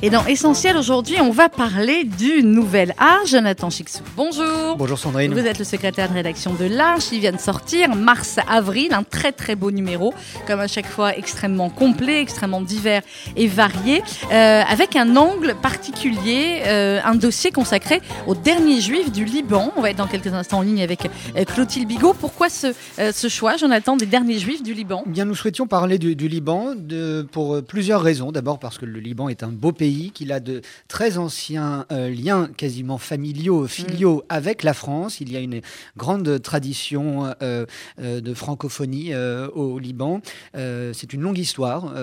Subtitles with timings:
[0.00, 3.26] Et dans Essentiel aujourd'hui, on va parler du nouvel art.
[3.26, 4.76] Jonathan Chixou, bonjour.
[4.76, 5.34] Bonjour Sandrine.
[5.34, 7.06] Vous êtes le secrétaire de rédaction de l'Arche.
[7.10, 10.14] Il vient de sortir mars-avril, un très très beau numéro,
[10.46, 13.02] comme à chaque fois extrêmement complet, extrêmement divers
[13.34, 19.24] et varié, euh, avec un angle particulier, euh, un dossier consacré aux derniers juifs du
[19.24, 19.72] Liban.
[19.76, 21.06] On va être dans quelques instants en ligne avec
[21.36, 22.14] euh, Clotilde Bigot.
[22.14, 22.68] Pourquoi ce,
[23.12, 25.02] ce choix, Jonathan, des derniers juifs du Liban?
[25.06, 28.30] Eh Bien, nous souhaitions parler du, du Liban de, pour plusieurs raisons.
[28.30, 32.10] D'abord parce que le Liban est un beau pays, qu'il a de très anciens euh,
[32.10, 35.20] liens quasiment familiaux, filiaux avec la France.
[35.20, 35.60] Il y a une
[35.96, 37.64] grande tradition euh,
[38.00, 39.12] euh, de francophonie
[39.54, 40.20] au Liban.
[40.54, 41.94] C'est une longue histoire,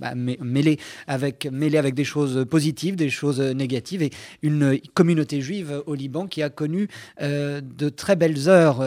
[0.00, 4.10] bah, mê- mêlée, avec, mêlée avec des choses positives, des choses négatives, et
[4.42, 6.88] une communauté juive au Liban qui a connu
[7.20, 8.78] de très belles heures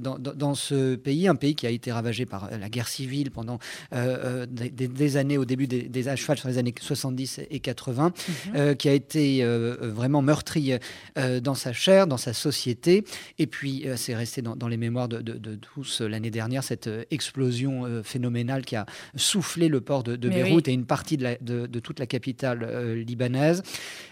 [0.00, 3.58] dans, ce pays, un pays qui a été ravagé par la guerre civile pendant
[3.92, 8.12] des, années, au début des, des sur les années 70 et 80,
[8.54, 10.74] euh, qui a été euh, vraiment meurtri
[11.18, 13.04] euh, dans sa chair, dans sa société,
[13.38, 16.30] et puis euh, c'est resté dans, dans les mémoires de, de- de tous euh, l'année
[16.30, 18.84] dernière, cette euh, explosion euh, phénoménale qui a
[19.16, 21.36] soufflé le port de, Beyrouth et une partie de, la-
[21.80, 23.62] toute la capitale euh, libanaise.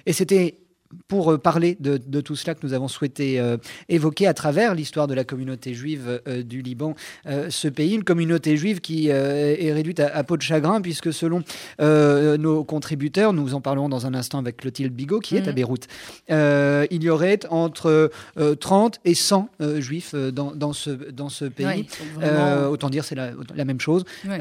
[0.07, 0.59] Et c'était
[1.09, 3.57] pour euh, parler de, de tout cela que nous avons souhaité euh,
[3.89, 6.95] évoquer à travers l'histoire de la communauté juive euh, du Liban,
[7.27, 11.13] euh, ce pays, une communauté juive qui est réduite à, à peau de chagrin, puisque
[11.13, 11.43] selon
[11.81, 15.55] nos contributeurs, nous en parlerons dans un instant avec Clotilde Bigot, qui est à Mhm.
[15.55, 15.87] Beyrouth,
[16.29, 21.45] il y aurait entre euh, 30 et 100 euh, juifs dans, dans ce, dans ce
[21.45, 21.67] pays.
[21.67, 24.05] Ouais, donc vraiment- autant dire, c'est la, la même chose.
[24.29, 24.39] Ouais.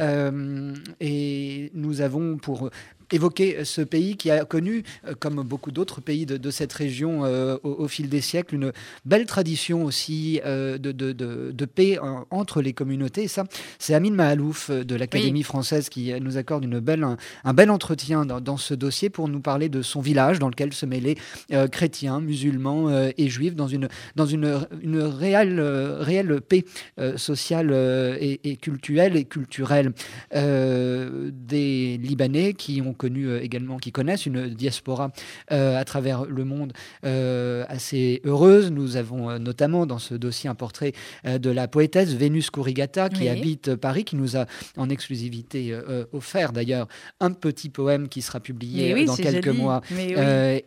[0.99, 2.69] Et nous avons pour
[3.11, 7.25] évoquer ce pays qui a connu, euh, comme beaucoup d'autres pays de, de cette région
[7.25, 8.71] euh, au, au fil des siècles, une
[9.05, 13.23] belle tradition aussi euh, de, de- de- paix euh, entre les communautés.
[13.23, 13.43] Et ça,
[13.77, 17.53] c'est Amine Mahalouf euh, de l'Académie française qui euh, nous accorde une belle, un, un
[17.53, 20.85] bel entretien dans, dans ce dossier pour nous parler de son village dans lequel se
[20.85, 21.15] mêlaient
[21.51, 26.65] euh, chrétiens, musulmans euh, et juifs dans une, dans une, une réelle, euh, réelle paix
[26.99, 29.91] euh, sociale euh, et, et culturelle et culturelle
[30.35, 35.11] euh, des Libanais qui ont connu euh, également, qui connaissent une diaspora
[35.51, 36.73] euh, à travers le monde
[37.05, 38.69] euh, assez heureuse.
[38.71, 40.91] Nous avons notamment dans ce dossier un portrait
[41.25, 43.29] de la poétesse Vénus Kurigata qui Oui.
[43.29, 44.45] habite Paris, qui nous a
[44.77, 45.77] en exclusivité
[46.11, 46.87] offert d'ailleurs
[47.19, 49.57] un petit poème qui sera publié oui, dans quelques joli.
[49.57, 50.13] mois oui.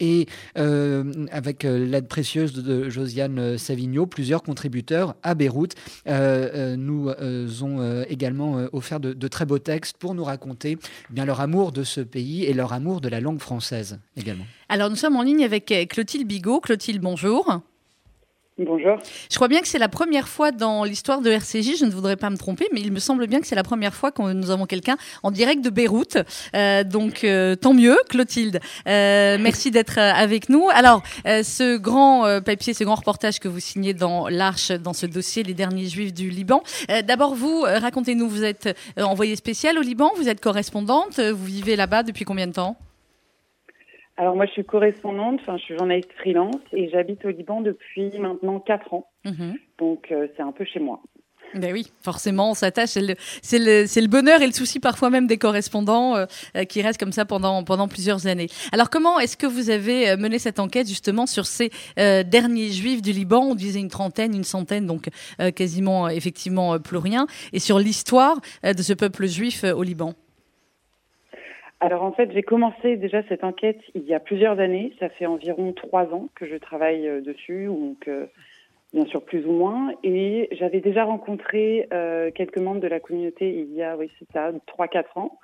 [0.01, 0.27] et
[1.31, 5.75] avec l'aide précieuse de, Josiane Savigno, plusieurs contributeurs à Beyrouth
[6.09, 10.79] euh, nous euh, ont également offert de, de très beaux textes pour nous raconter
[11.11, 14.45] eh bien leur amour de ce pays et leur amour de la langue française également.
[14.69, 16.61] Alors nous sommes en ligne avec euh, Clotilde Bigot.
[16.61, 17.63] Clotilde, bonjour.
[18.59, 18.99] Bonjour.
[19.31, 22.17] Je crois bien que c'est la première fois dans l'histoire de RCJ, je ne voudrais
[22.17, 24.51] pas me tromper, mais il me semble bien que c'est la première fois que nous
[24.51, 26.19] avons quelqu'un en direct de Beyrouth.
[26.55, 28.61] Euh, donc euh, tant mieux, Clotilde.
[28.87, 30.69] Euh, merci d'être avec nous.
[30.69, 35.43] Alors, ce grand papier, ce grand reportage que vous signez dans l'Arche, dans ce dossier,
[35.43, 36.63] les derniers juifs du Liban.
[37.07, 42.03] D'abord, vous, racontez-nous, vous êtes envoyée spéciale au Liban, vous êtes correspondante, vous vivez là-bas
[42.03, 42.77] depuis combien de temps?
[44.17, 48.19] Alors moi je suis correspondante, enfin je suis journaliste freelance et j'habite au Liban depuis
[48.19, 49.11] maintenant quatre ans.
[49.25, 49.55] Mhm.
[49.79, 51.01] Donc euh, c'est un peu chez moi.
[51.55, 52.91] Ben oui, forcément, on s'attache.
[52.91, 57.13] C'est le, bonheur et le souci parfois même des correspondants euh, euh, qui restent comme
[57.13, 58.49] ça pendant, pendant plusieurs années.
[58.73, 63.03] Alors, comment est-ce que vous avez mené cette enquête justement sur ces euh, derniers juifs
[63.03, 63.41] du Liban?
[63.41, 65.09] On disait une trentaine, une centaine, donc
[65.41, 67.27] euh, quasiment effectivement plus rien.
[67.53, 70.15] Et sur l'histoire de ce peuple juif au Liban.
[71.83, 74.93] Alors en fait j'ai commencé déjà cette enquête il y a plusieurs années.
[75.01, 78.27] Ça fait environ trois ans que je travaille euh, dessus, donc euh,
[78.95, 79.93] bien sûr plus ou moins.
[80.05, 84.31] Et j'avais déjà rencontré euh, quelques membres de la communauté il y a, oui c'est
[84.31, 85.41] ça, trois quatre ans.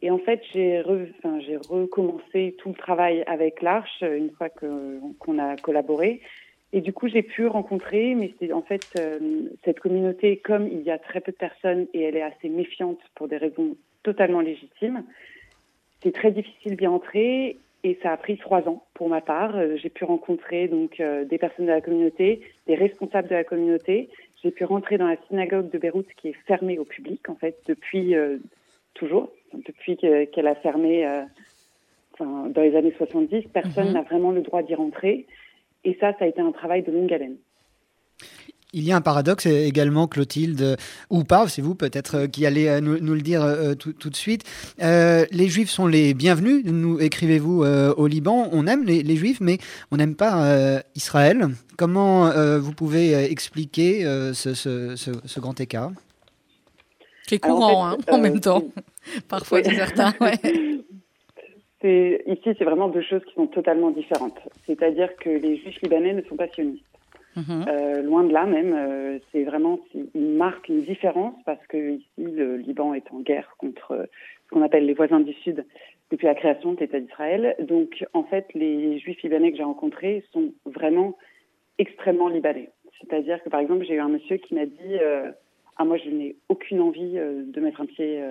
[0.00, 6.20] Et en fait, j'ai recommencé tout le travail avec l'Arche une fois qu'on a collaboré.
[6.72, 9.00] Et du coup, j'ai pu rencontrer, mais c'est en fait
[9.64, 12.98] cette communauté, comme il y a très peu de personnes et elle est assez méfiante
[13.14, 15.04] pour des raisons totalement légitimes,
[16.04, 19.56] c'est très difficile d'y entrer et ça a pris trois ans pour ma part.
[19.56, 23.44] Euh, J'ai pu rencontrer donc euh, des personnes de la communauté, des responsables de la
[23.44, 24.08] communauté.
[24.42, 27.56] J'ai pu rentrer dans la synagogue de Beyrouth qui est fermée au public en fait
[27.66, 28.38] depuis euh,
[28.94, 29.32] toujours,
[29.66, 31.22] depuis que- qu'elle a fermé euh,
[32.12, 33.48] enfin, dans les années 70.
[33.52, 33.92] Personne Mhm.
[33.94, 35.26] n'a vraiment le droit d'y rentrer.
[35.84, 37.36] Et ça, ça a été un travail de longue haleine.
[38.74, 40.76] Il y a un paradoxe également, Clotilde,
[41.08, 43.92] ou pas, c'est vous peut-être euh, qui allez euh, nous, nous le dire euh, tout,
[43.92, 44.42] tout de suite.
[44.82, 48.48] Euh, les Juifs sont les bienvenus, nous écrivez-vous euh, au Liban.
[48.52, 49.58] On aime les, les Juifs, mais
[49.92, 51.46] on n'aime pas euh, Israël.
[51.78, 55.92] Comment euh, vous pouvez expliquer euh, ce, ce- ce- ce grand écart?
[57.26, 58.64] C'est courant, hein, en même temps.
[59.28, 60.12] Parfois, c'est certain.
[61.86, 64.38] Ici, c'est vraiment deux choses qui sont totalement différentes.
[64.66, 66.82] C'est-à-dire que les juifs libanais ne sont pas sionistes.
[67.36, 67.64] Mhm.
[67.68, 69.80] Euh, loin de là même, euh, c'est vraiment
[70.14, 74.04] une marque une différence parce que ici le Liban est en guerre contre euh,
[74.44, 75.64] ce qu'on appelle les voisins du Sud
[76.10, 77.56] depuis la création de l'État d'Israël.
[77.60, 81.16] Donc en fait, les Juifs libanais que j'ai rencontrés sont vraiment
[81.78, 82.70] extrêmement libanais.
[83.00, 84.98] C'est-à-dire que par exemple, j'ai eu un monsieur qui m'a dit
[85.76, 88.22] ah moi je n'ai aucune envie de mettre un pied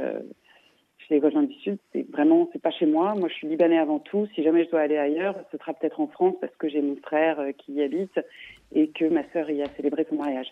[1.08, 3.14] chez les voisins du Sud, c'est vraiment, c'est pas chez moi.
[3.16, 4.28] Moi, je suis libanais avant tout.
[4.36, 6.96] Si jamais je dois aller ailleurs, ce sera peut-être en France parce que j'ai mon
[6.96, 8.20] frère euh, qui y habite
[8.74, 10.48] et que ma sœur y a célébré son mariage.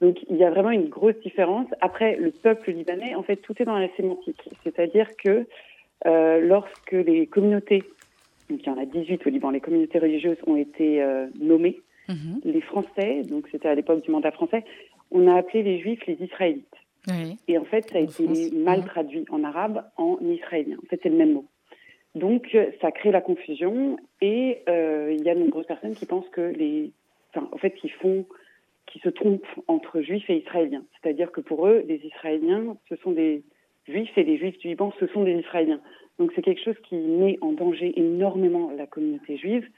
[0.00, 1.66] Donc, il y a vraiment une grosse différence.
[1.80, 4.48] Après, le peuple libanais, en fait, tout est dans la sémantique.
[4.62, 5.46] C'est-à-dire que
[6.04, 7.82] euh, lorsque les communautés,
[8.50, 11.80] donc il y en a 18 au Liban, les communautés religieuses ont été euh, nommées,
[12.08, 12.40] mhm.
[12.44, 14.64] les Français, donc c'était à l'époque du mandat français,
[15.10, 16.66] on a appelé les Juifs les Israélites.
[17.48, 20.76] Et en fait, ça a été mal traduit en arabe en israélien.
[20.82, 21.46] En fait, c'est le même mot.
[22.14, 26.06] Donc, euh, ça crée la confusion et euh, il y a de nombreuses personnes qui
[26.06, 26.90] pensent que les,
[27.30, 28.24] enfin, en fait, qui font,
[28.86, 30.82] qui se trompent entre juifs et israéliens.
[31.00, 33.42] C'est-à-dire que pour eux, les Israéliens, ce sont des
[33.86, 35.80] juifs et les juifs du Liban, ce sont des Israéliens.
[36.18, 39.68] Donc, c'est quelque chose qui met en danger énormément la communauté juive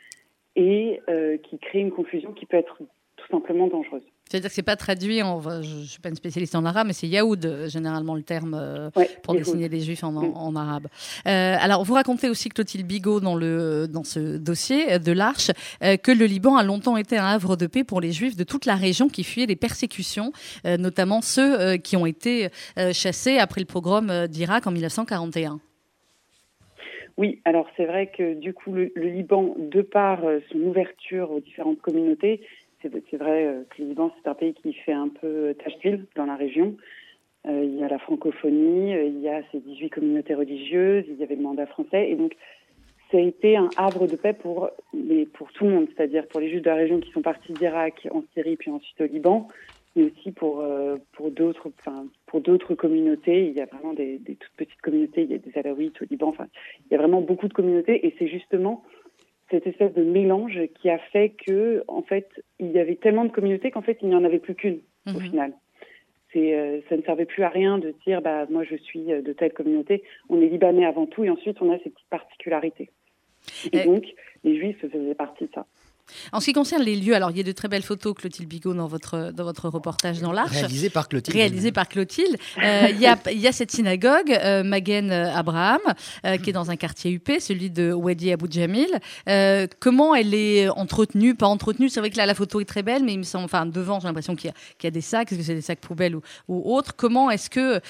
[0.54, 2.78] et euh, qui crée une confusion qui peut être
[3.16, 4.06] tout simplement dangereuse.
[4.28, 6.92] C'est-à-dire que c'est pas traduit en, je, ne suis pas une spécialiste en arabe, mais
[6.92, 8.90] c'est yaoud euh, généralement le terme euh,
[9.22, 10.56] pour désigner les juifs en, en, mm.
[10.56, 10.86] arabe.
[11.26, 16.12] Euh, alors vous racontez aussi Clotilde Bigot dans le dans ce dossier de l'Arche que
[16.12, 18.75] le Liban a longtemps été un havre de paix pour les juifs de toute la
[18.75, 20.32] région qui fuyaient les persécutions,
[20.64, 22.48] notamment ceux qui ont été
[22.92, 25.60] chassés après le pogrom d'Irak en 1941.
[27.16, 30.20] Oui, alors c'est vrai que du coup le, le Liban, de par
[30.50, 32.40] son ouverture aux différentes communautés,
[32.82, 36.06] c'est vrai euh, que le Liban, c'est un pays qui fait un peu tache d'huile
[36.16, 36.76] dans la région.
[37.46, 41.16] Euh, il y a la francophonie, euh, il y a ces 18 communautés religieuses, il
[41.16, 42.10] y avait le mandat français.
[42.10, 42.36] Et donc,
[43.10, 44.70] ça a été un havre de paix pour,
[45.32, 48.06] pour tout le monde, c'est-à-dire pour les Juifs de la région qui sont partis d'Irak,
[48.10, 49.48] en Syrie, puis ensuite au Liban,
[49.96, 50.62] mais aussi pour,
[51.14, 53.46] pour d'autres communautés.
[53.46, 56.04] Il y a vraiment des, des, toutes petites communautés, il y a des Alaouites au
[56.10, 56.48] Liban, enfin,
[56.84, 58.06] il y a vraiment beaucoup de communautés.
[58.06, 58.84] Et c'est justement
[59.50, 62.29] cette espèce de mélange qui a fait que, en fait,
[62.59, 65.12] il y avait tellement de communautés qu'en fait, il n'y en avait plus qu'une au
[65.12, 65.21] mhm.
[65.21, 65.53] final.
[66.37, 69.53] Euh, ça ne servait plus à rien de dire, bah, moi, je suis de telle
[69.53, 70.03] communauté.
[70.29, 72.91] On est libanais avant tout, et ensuite, on a ces petites particularités.
[73.73, 74.05] Et, donc,
[74.45, 75.67] les Juifs faisaient partie de ça.
[76.32, 78.49] En ce qui concerne les lieux, alors il y a de très belles photos, Clotilde
[78.49, 80.52] Bigot, dans votre, dans votre reportage dans l'Arche.
[80.52, 81.37] Réalisé par Clotilde.
[81.37, 82.37] Réalisé par Clotilde.
[82.62, 85.81] Euh, il, y a, il y a cette synagogue, euh, Magen Abraham,
[86.25, 88.88] euh, qui est dans un quartier UP, celui de Wadi Abou Djamil.
[89.28, 92.82] Euh, comment elle est entretenue, pas entretenue C'est vrai que là, la photo est très
[92.82, 94.52] belle, mais il me semble, enfin, devant, j'ai l'impression qu'il
[94.82, 97.50] y, a des sacs, est-ce que c'est des sacs poubelles ou, ou autres Comment est-ce
[97.50, 97.81] que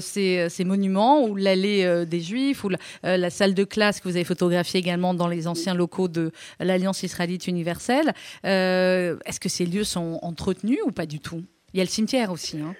[0.00, 4.16] ces, ces, monuments, ou l'allée des Juifs, ou la, la, salle de classe que vous
[4.16, 8.12] avez photographiée également dans les anciens locaux de l'Alliance israélite universelle,
[8.44, 11.42] euh, est-ce que ces lieux sont entretenus ou pas du tout?
[11.72, 12.60] Il y a le cimetière aussi.
[12.60, 12.74] Hein.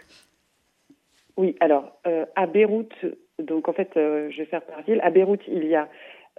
[1.36, 2.94] Oui, alors euh, à Beyrouth,
[3.38, 5.00] donc en fait, euh, je vais faire par ville.
[5.02, 5.88] À Beyrouth, il y a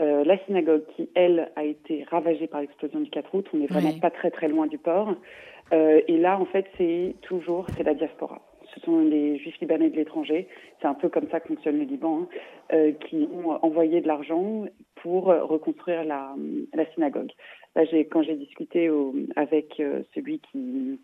[0.02, 3.46] la synagogue qui, elle, a été ravagée par l'explosion du 4 août.
[3.54, 5.14] On n'est vraiment pas très très loin du port.
[5.74, 8.42] et là, en fait, c'est toujours c'est la diaspora
[8.74, 10.48] ce sont les juifs libanais de l'étranger,
[10.80, 12.28] c'est un peu comme ça que fonctionne le Liban,
[12.72, 14.66] hein, qui ont envoyé de l'argent
[15.02, 16.36] pour reconstruire la,
[16.76, 17.32] la synagogue
[18.12, 18.90] quand j'ai discuté
[19.36, 21.00] avec euh, celui qui,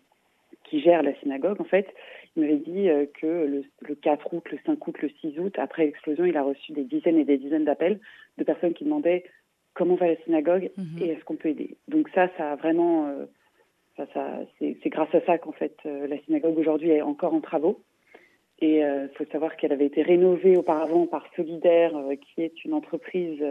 [0.64, 1.86] qui gère la synagogue, en fait,
[2.36, 5.86] il m'avait dit euh, que le, 4 août, le 5 août, le 6 août, après
[5.86, 8.00] l'explosion, il a reçu des dizaines et des dizaines d'appels
[8.38, 9.24] de personnes qui demandaient
[9.74, 11.02] comment va la synagogue mhm.
[11.02, 11.76] et est-ce qu'on peut aider.
[11.88, 13.26] Donc ça, ça a vraiment, euh,
[13.96, 17.80] ça, ça, c'est grâce à ça qu'en fait la synagogue aujourd'hui est encore en travaux.
[18.58, 21.92] Et il faut savoir qu'elle avait été rénovée auparavant par Solidaire,
[22.22, 23.44] qui est une entreprise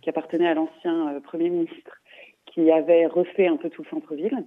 [0.00, 2.00] qui appartenait à l'ancien Premier ministre
[2.52, 4.44] qui avait refait un peu tout le centre-ville.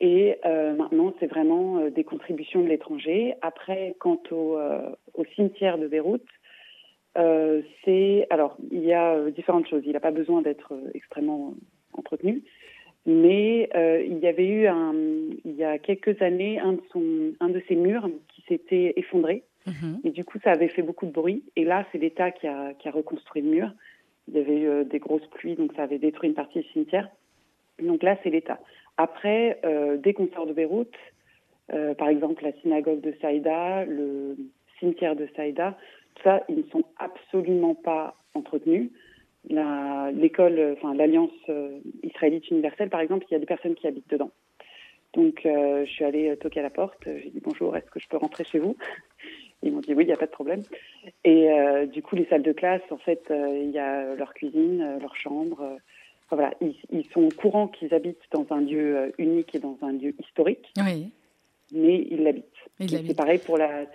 [0.00, 3.34] Et euh, maintenant, c'est vraiment euh, des contributions de l'étranger.
[3.40, 6.22] Après, quant au, euh, au, cimetière de Beyrouth,
[7.84, 9.82] c'est alors il y a différentes choses.
[9.86, 11.54] Il n'a pas besoin d'être extrêmement
[11.94, 12.42] entretenu,
[13.06, 13.70] mais
[14.06, 14.92] il y avait eu un,
[15.46, 19.44] il y a quelques années un de son, un de ses murs qui s'était effondré.
[19.66, 20.00] Mhm.
[20.04, 21.42] Et du coup, ça avait fait beaucoup de bruit.
[21.56, 23.70] Et là, c'est l'État qui a, qui a reconstruit le mur.
[24.28, 26.68] Il y avait eu euh, des grosses pluies, donc ça avait détruit une partie du
[26.68, 27.08] cimetière.
[27.80, 28.58] Donc là, c'est l'État.
[28.96, 30.94] Après, euh, des concerts de Beyrouth,
[31.72, 34.36] euh, par exemple la synagogue de Saïda, le
[34.78, 35.76] cimetière de Saïda,
[36.14, 38.90] tout ça, ils ne sont absolument pas entretenus.
[39.48, 41.30] L'école, enfin l'Alliance
[42.02, 44.30] israélite universelle, par exemple, il y a des personnes qui habitent dedans.
[45.12, 47.04] Donc, je suis allée toquer à la porte.
[47.04, 48.76] J'ai dit bonjour, est-ce que je peux rentrer chez vous?
[49.66, 50.62] Ils m'ont dit oui, il n'y a pas de problème.
[51.24, 51.48] Et
[51.92, 55.78] du coup, les salles de classe, en fait, il y a leur cuisine, leur chambre.
[56.30, 60.14] voilà, ils, sont au courant qu'ils habitent dans un lieu unique et dans un lieu
[60.18, 60.72] historique.
[60.78, 61.10] Oui.
[61.72, 62.44] Mais ils l'habitent.
[62.78, 63.86] C'est pareil pour la,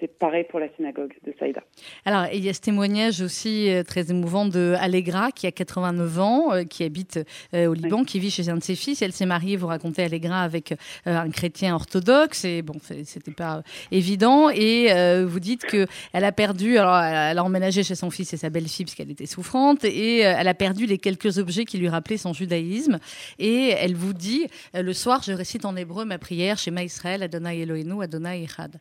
[0.00, 1.62] c'est pareil pour la synagogue de Saïda.
[2.04, 6.18] Alors, il y a ce témoignage aussi euh, très émouvant de Allegra, qui a 89
[6.18, 7.20] ans, euh, qui habite
[7.54, 9.02] euh, au Liban, qui vit chez un de ses fils.
[9.02, 12.44] Elle s'est mariée, vous racontez Allegra, avec un chrétien orthodoxe.
[12.44, 14.48] Et bon, c'était pas évident.
[14.48, 14.88] Et
[15.24, 16.78] vous dites que elle a perdu.
[16.78, 19.84] Alors, elle a emménagé chez son fils et sa belle-fille parce qu'elle était souffrante.
[19.84, 22.98] Et elle a perdu les quelques objets qui lui rappelaient son judaïsme.
[23.38, 27.60] Et elle vous dit le soir, je récite en hébreu ma prière chez Israël, Adonai
[27.60, 28.80] Eloheinu, Adonai Echad.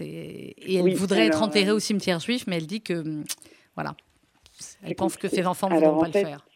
[0.00, 3.24] Et elle voudrait être enterrée euh, au cimetière juif, mais elle dit que, hum,
[3.74, 3.94] voilà,
[4.84, 6.46] elle pense que ses enfants ne vont pas le faire.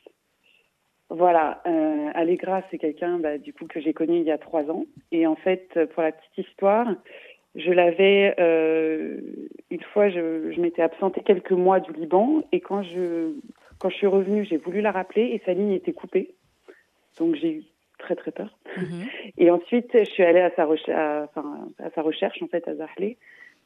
[1.10, 4.70] Voilà, euh, Allegra, c'est quelqu'un bah, du coup que j'ai connu il y a trois
[4.70, 4.84] ans.
[5.10, 6.86] Et en fait, pour la petite histoire,
[7.54, 9.18] je l'avais euh,
[9.70, 13.32] une fois, je, je m'étais absentée quelques mois du Liban et quand je
[13.78, 16.34] quand je suis revenue, j'ai voulu la rappeler et sa ligne était coupée.
[17.18, 17.64] Donc j'ai eu
[17.98, 18.56] très très peur.
[18.76, 19.06] Mhm.
[19.36, 21.28] Et ensuite, je suis allée à sa, à,
[21.78, 23.16] à sa recherche en fait à Zahle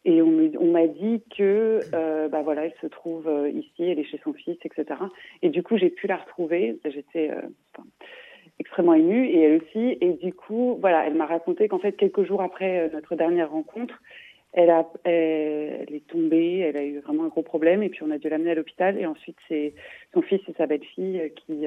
[0.05, 4.05] et on m'a dit que euh, bah voilà, elle se trouve euh, ici, elle est
[4.05, 4.99] chez son fils, etc.
[5.43, 6.77] Et du coup, j'ai pu la retrouver.
[6.85, 7.83] J'étais euh,
[8.59, 9.99] extrêmement émue et elle aussi.
[10.01, 14.03] Et du coup, voilà, elle m'a raconté qu'en fait, quelques jours après notre dernière rencontre,
[14.55, 18.11] elle, a, elle, est tombée, elle a eu vraiment un gros problème et puis on
[18.11, 18.99] a dû l'amener à l'hôpital.
[18.99, 19.73] Et ensuite, c'est
[20.13, 21.65] son fils et sa belle-fille qui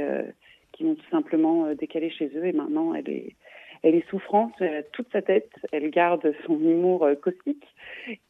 [0.75, 3.35] qui m'ont tout simplement euh, décalé chez eux et maintenant elle est
[3.83, 7.65] elle est souffrante, elle a toute sa tête, elle garde son humour euh, caustique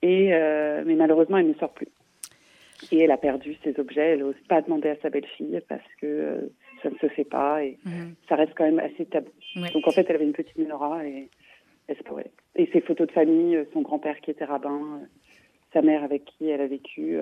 [0.02, 1.88] et euh, mais malheureusement elle ne sort plus.
[2.92, 6.52] Et elle a perdu ses objets, elle n'ose pas demander à sa belle-fille parce que
[6.84, 8.16] ça ne se fait pas et mhm.
[8.28, 9.32] ça reste quand même assez tabou.
[9.74, 11.30] Donc en fait, elle avait une petite menorah et
[11.88, 12.32] elle se pourrait.
[12.56, 15.00] Et ses photos de famille, son grand-père qui était rabbin,
[15.72, 17.18] sa mère avec qui elle a vécu,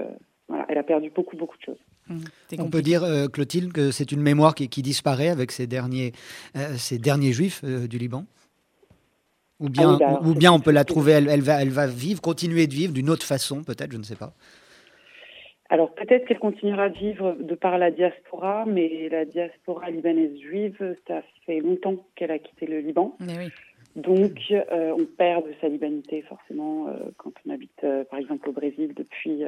[0.47, 1.83] voilà, elle a perdu beaucoup, beaucoup de choses.
[2.09, 2.19] Mmh,
[2.59, 6.11] On peut dire, euh, Clotilde, que c'est une mémoire qui, disparaît avec ces derniers,
[6.57, 8.25] euh, ces derniers juifs euh, du Liban?
[9.59, 12.19] Ou bien, ah bah, ou, bien on peut la trouver, elle, va, elle va vivre,
[12.19, 14.33] continuer de vivre d'une autre façon, peut-être, je ne sais pas.
[15.69, 20.95] Alors peut-être qu'elle continuera de vivre de par la diaspora, mais la diaspora libanaise juive,
[21.07, 23.17] ça fait longtemps qu'elle a quitté le Liban.
[23.95, 24.37] Donc
[24.71, 29.45] on perd de sa libanité forcément quand on habite par exemple au Brésil depuis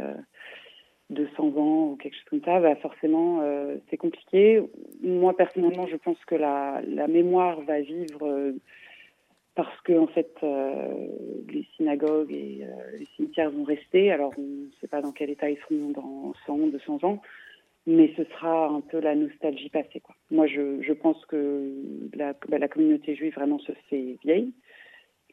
[1.12, 4.62] 200 ans ou quelque chose comme ça, bah forcément, euh, c'est compliqué.
[5.03, 8.53] Moi, personnellement, je pense que la, la mémoire va vivre euh,
[9.53, 11.07] parce que, en fait, euh,
[11.50, 12.65] les synagogues et
[12.97, 14.12] les cimetières vont rester.
[14.12, 17.21] Alors, on ne sait pas dans quel état ils seront dans 100, 200 ans,
[17.85, 20.01] mais ce sera un peu la nostalgie passée.
[20.31, 21.71] Moi, je, je pense que
[22.15, 24.51] la, bah, la communauté juive vraiment se fait vieille.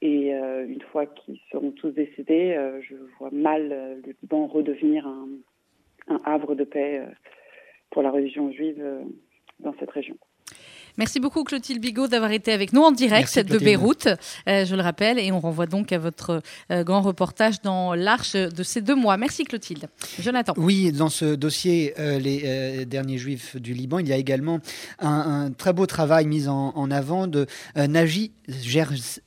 [0.02, 3.68] Et une fois qu'ils seront tous décédés, je vois mal
[4.04, 5.28] le Liban redevenir un,
[6.12, 7.10] un havre de paix euh,
[7.90, 9.02] pour la religion juive euh,
[9.60, 10.16] dans cette région.
[10.98, 14.08] Merci beaucoup Clotilde Bigot d'avoir été avec nous en direct de Beyrouth,
[14.46, 18.62] euh, je le rappelle, et on renvoie donc à votre grand reportage dans l'Arche de
[18.62, 19.16] ces deux mois.
[19.16, 19.88] Merci Clotilde.
[20.20, 20.52] Jonathan.
[20.58, 24.58] Oui, dans ce dossier, les derniers juifs du Liban, il y a également
[24.98, 28.32] un, très beau travail mis en, avant de Naji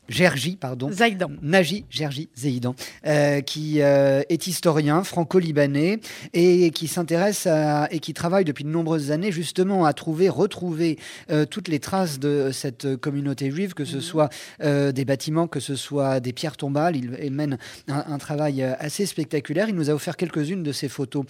[0.09, 0.91] Gergi, pardon.
[0.91, 1.31] Zaïdan.
[1.41, 5.99] Naji Gergi Zaïdan, euh, qui euh, est historien franco-libanais
[6.33, 7.47] et qui s'intéresse
[7.91, 10.99] et qui travaille depuis de nombreuses années justement à trouver, retrouver
[11.31, 14.01] euh, toutes les traces de cette communauté juive, que ce mhm.
[14.01, 14.29] soit
[14.59, 16.95] des bâtiments, que ce soit des pierres tombales.
[16.95, 17.57] Il, mène
[17.87, 19.69] un, travail assez spectaculaire.
[19.69, 21.25] Il nous a offert quelques-unes de ces photos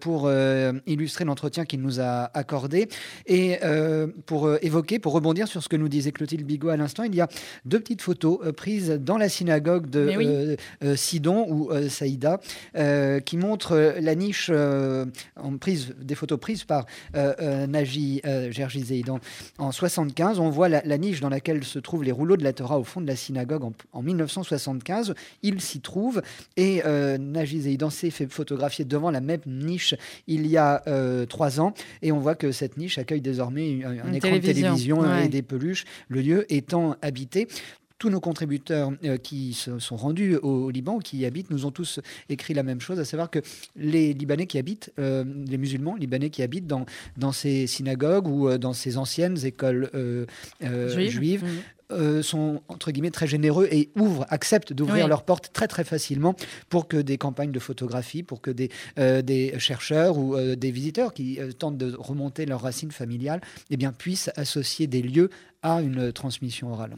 [0.00, 0.30] pour
[0.86, 2.88] illustrer l'entretien qu'il nous a accordé
[3.26, 3.58] et
[4.26, 7.20] pour évoquer, pour rebondir sur ce que nous disait Clotilde Bigot à l'instant, il y
[7.20, 7.27] a
[7.64, 12.40] deux petites photos euh, prises dans la synagogue de euh, euh, Sidon ou Saïda
[13.24, 18.20] qui montrent la niche, en prise, des photos prises par Naji
[18.50, 19.20] Gergi Zeidan
[19.58, 20.38] en 75.
[20.38, 23.00] On voit la, niche dans laquelle se trouvent les rouleaux de la Torah au fond
[23.00, 25.14] de la synagogue en, 1975.
[25.42, 26.22] Il s'y trouve
[26.56, 26.82] et
[27.18, 29.94] Naji Zeidan s'est fait photographier devant la même niche
[30.26, 30.82] il y a
[31.28, 35.28] trois ans et on voit que cette niche accueille désormais un, écran de télévision et
[35.28, 37.48] des peluches, le lieu étant habité
[37.98, 41.70] tous nos contributeurs euh, qui se sont rendus au, Liban, qui y habitent, nous ont
[41.70, 43.40] tous écrit la même chose, à savoir que
[43.76, 46.86] les Libanais qui habitent, euh, les musulmans libanais qui habitent dans,
[47.16, 49.90] dans ces synagogues ou euh, dans ces anciennes écoles
[50.60, 51.48] juives, mmh
[51.90, 55.08] euh, sont entre guillemets très généreux et ouvrent, acceptent d'ouvrir Oui.
[55.08, 56.34] leurs portes très très facilement
[56.68, 60.70] pour que des campagnes de photographie, pour que des, euh, des chercheurs ou euh, des
[60.70, 63.40] visiteurs qui euh, tentent de remonter leurs racines familiales
[63.70, 65.30] eh bien, puissent associer des lieux
[65.62, 66.96] à une transmission orale.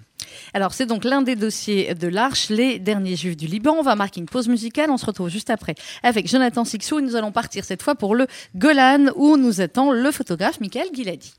[0.53, 3.75] Alors, c'est donc l'un des dossiers de l'Arche, les derniers juifs du Liban.
[3.79, 4.91] On va marquer une pause musicale.
[4.91, 8.15] On se retrouve juste après avec Jonathan Sixou et nous allons partir cette fois pour
[8.15, 11.33] le Golan où nous attend le photographe Michael Guiladi.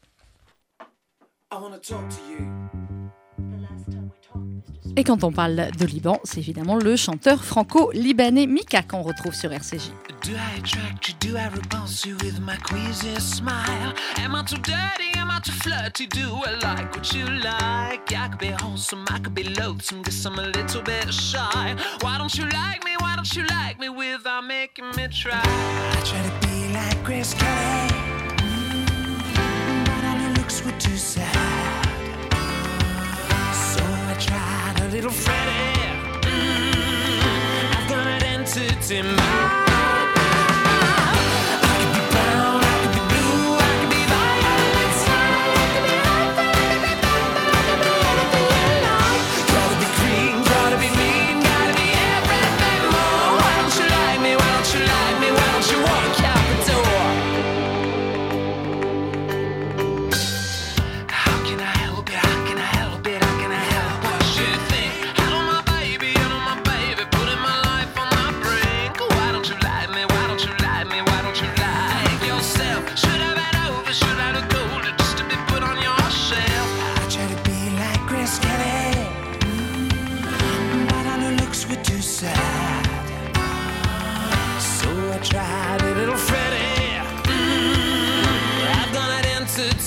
[1.54, 2.71] I wanna talk to you.
[4.98, 9.52] Et quand on parle de Liban, c'est évidemment le chanteur franco-libanais Mika qu'on retrouve sur
[9.52, 9.92] RCJ.
[10.24, 11.16] Do I attract you?
[11.20, 13.94] Do I repulse you with my queasy smile?
[14.24, 15.18] Am I too dirty?
[15.18, 16.08] Am I too flirty?
[16.08, 18.12] Do I like what you like?
[18.12, 21.76] I could be wholesome, I could be loathsome, guess I'm a little bit shy.
[22.02, 22.92] Why don't you like me?
[23.00, 25.42] Why don't you like me without making me try?
[25.42, 27.90] I try to be like Chris Kelly,
[29.86, 31.61] but all her looks were too sad.
[34.92, 35.90] Little Freddie.
[36.28, 39.71] Mm, I've got an entity mind.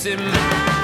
[0.05, 0.74] him.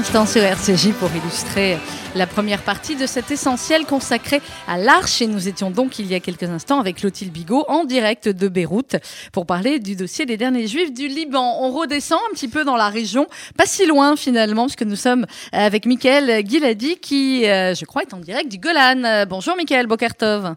[0.00, 1.76] L'instant sur RCJ pour illustrer
[2.16, 5.20] la première partie de cet essentiel consacré à l'Arche.
[5.20, 8.48] Et nous étions donc il y a quelques instants avec Clotilde Bigot en direct de
[8.48, 8.96] Beyrouth
[9.30, 11.58] pour parler du dossier des derniers juifs du Liban.
[11.60, 13.26] On redescend un petit peu dans la région,
[13.58, 18.14] pas si loin finalement, puisque nous sommes avec Michael Guiladi qui, euh, je crois, est
[18.14, 19.26] en direct du Golan.
[19.28, 20.54] Bonjour Michael Bokertov.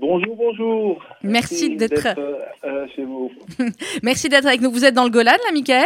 [0.00, 0.98] Bonjour, bonjour.
[1.22, 3.30] Merci d'être- euh, euh, chez vous.
[4.02, 4.70] Merci d'être avec nous.
[4.70, 5.84] Vous êtes dans le Golan là, Michael?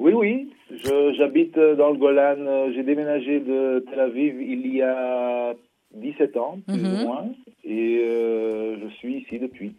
[0.00, 0.48] Oui, oui.
[0.70, 2.36] Je- J'habite euh, dans le Golan.
[2.38, 5.54] Euh, J'ai déménagé de Tel Aviv il y a
[5.94, 6.94] 17 ans, plus Mhm.
[6.94, 7.28] ou moins.
[7.64, 9.72] Et euh, je suis ici depuis.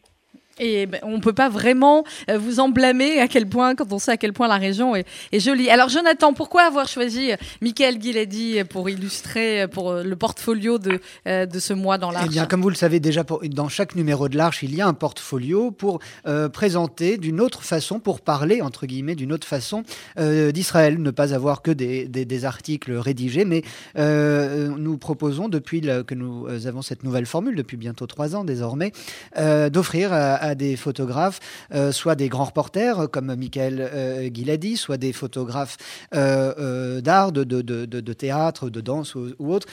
[0.60, 4.00] Et ben, on peut pas vraiment euh, vous en blâmer à quel point, quand on
[4.00, 5.70] sait à quel point la région est, est jolie.
[5.70, 10.78] Alors Jonathan, pourquoi avoir choisi euh, Michael Guiladi pour illustrer euh, pour euh, le portfolio
[10.78, 13.42] de, euh, de ce mois dans l'Arche Eh bien, comme vous le savez déjà, pour-
[13.50, 17.64] dans chaque numéro de l'Arche, il y a un portfolio pour euh, présenter d'une autre
[17.64, 19.84] façon, pour parler, entre guillemets, d'une autre façon
[20.20, 21.02] euh, d'Israël.
[21.02, 23.64] Ne pas avoir que des, des- des articles rédigés, mais
[23.98, 28.36] euh, nous proposons, depuis le- que nous euh, avons cette nouvelle formule, depuis bientôt trois
[28.36, 28.92] ans désormais,
[29.38, 31.40] euh, d'offrir à, à des photographes,
[31.74, 35.78] euh, soit des grands reporters euh, comme Michael euh, Guiladi, soit des photographes
[36.12, 39.68] d'art, de, théâtre, de danse ou, autre,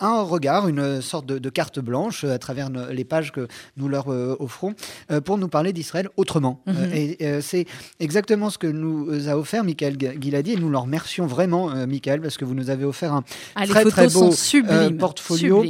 [0.00, 3.88] un regard, une sorte de, de carte blanche euh, à travers les pages que nous
[3.88, 4.74] leur euh, offrons
[5.10, 6.60] euh, pour nous parler d'Israël autrement.
[6.66, 6.74] Mhm.
[6.78, 7.66] Euh, et c'est
[8.00, 12.20] exactement ce que nous a offert Michael Gu- Guiladi et nous le remercions vraiment, Michael,
[12.20, 13.22] parce que vous nous avez offert un
[13.54, 14.98] Ah, très, très beau, sublimes.
[14.98, 15.64] portfolio.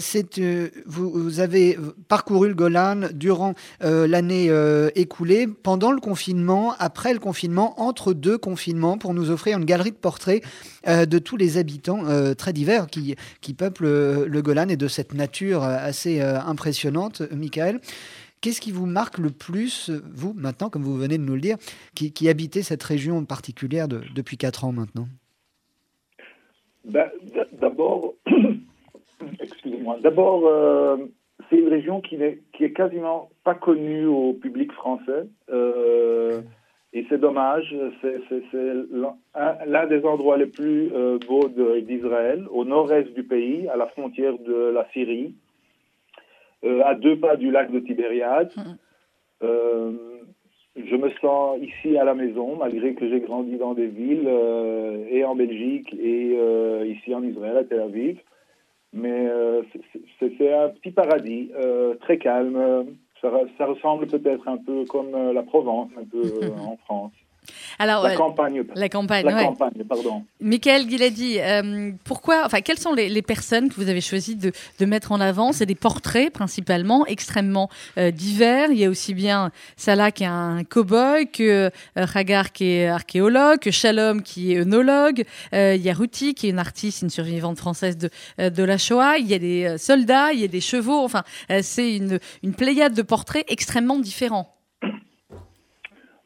[0.00, 0.40] c'est,
[0.86, 4.50] vous, vous avez parcouru le Golan durant l'année
[4.94, 9.90] écoulée, pendant le confinement, après le confinement, entre deux confinements, pour nous offrir une galerie
[9.92, 10.42] de portraits
[10.86, 12.02] de tous les habitants
[12.36, 16.40] très divers qui, qui peuplent euh, le Golan et de cette nature euh, assez euh,
[16.40, 17.78] impressionnante, Michael.
[18.40, 21.58] Qu'est-ce qui vous marque le plus, vous, maintenant, comme vous venez de nous le dire,
[21.94, 25.06] qui, qui habitez cette région particulière de- depuis 4 ans maintenant?
[26.86, 27.10] Ben,
[27.60, 28.14] D'abord.
[30.02, 30.98] D'abord,
[31.50, 35.26] c'est une région qui n'est est quasiment pas connue au public français.
[36.92, 37.74] Et c'est dommage.
[38.02, 38.18] C'est
[38.92, 43.76] l'un un- l'un des endroits les plus euh, beaux d'Israël, au nord-est du pays, à
[43.76, 45.34] la frontière de la Syrie,
[46.64, 48.50] euh, à deux pas du lac de Tibériade.
[48.56, 48.76] Mhm.
[49.42, 49.92] Euh,
[50.76, 54.28] je me sens ici à la maison, malgré que j'ai grandi dans des villes,
[55.10, 56.36] et en Belgique, et
[56.86, 58.18] ici en Israël, à Tel Aviv.
[58.92, 59.28] Mais
[60.18, 61.50] c'est- un petit paradis,
[62.00, 62.86] très calme.
[63.20, 67.12] Ça, ça ressemble peut-être un peu comme euh, la Provence, un peu euh, en France.
[67.78, 69.44] Alors, La euh, campagne, la campagne, la ouais.
[69.44, 70.24] campagne, pardon.
[70.40, 74.52] Michael Guiladi, euh, pourquoi, enfin, quelles sont les, les personnes que vous avez choisi de,
[74.78, 75.52] de mettre en avant?
[75.52, 78.70] C'est des portraits principalement, extrêmement euh, divers.
[78.70, 82.88] Il y a aussi bien Salah qui est un cow-boy, que euh, Hagar qui est
[82.88, 85.24] archéologue, que Shalom qui est œnologue.
[85.54, 88.78] Euh, il y a Ruti qui est une artiste, une survivante française de, de la
[88.78, 89.18] Shoah.
[89.18, 91.02] Il y a des soldats, il y a des chevaux.
[91.04, 91.24] Enfin,
[91.62, 94.54] c'est une, une pléiade de portraits extrêmement différents.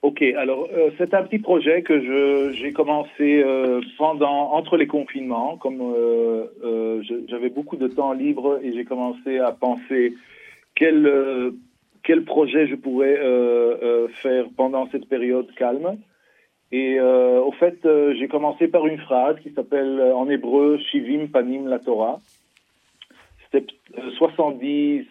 [0.04, 5.56] Ok, alors euh, c'est un petit projet que j'ai commencé euh, pendant entre les confinements,
[5.56, 10.12] comme euh, j'avais beaucoup de temps libre et j'ai commencé à penser
[10.74, 11.10] quel
[12.02, 13.18] quel projet je pourrais
[14.22, 15.96] faire pendant cette période calme.
[16.70, 17.78] Et au fait,
[18.18, 22.20] j'ai commencé par une phrase qui s'appelle en hébreu Shivim Panim la Torah.
[23.50, 25.06] C'était euh, 70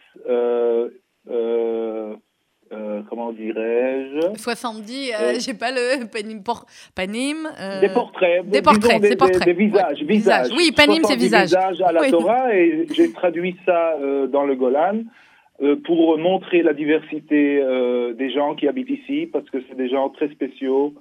[2.73, 6.41] euh, euh, euh, comment dirais-je 70, Euh, j'ai pas le panim.
[6.43, 8.45] por- panim euh, Des portraits.
[8.47, 9.45] des portraits, des, des portraits.
[9.45, 10.47] des visages, Ouais, visages.
[10.57, 11.45] Oui, panim, c'est 70 visage.
[11.47, 12.11] visages à la Oui.
[12.11, 15.03] Torah et j'ai traduit ça euh, dans le Golan
[15.61, 19.89] euh, pour montrer la diversité euh, des gens qui habitent ici parce que c'est des
[19.89, 20.93] gens très spéciaux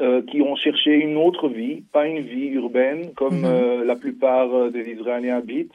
[0.00, 3.44] euh, qui ont cherché une autre vie, pas une vie urbaine comme Mhm.
[3.46, 5.72] euh, la plupart euh, des Israéliens habitent,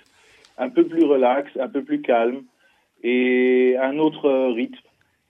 [0.57, 2.43] un peu plus relax, un peu plus calme
[3.03, 4.77] et un autre euh, rythme.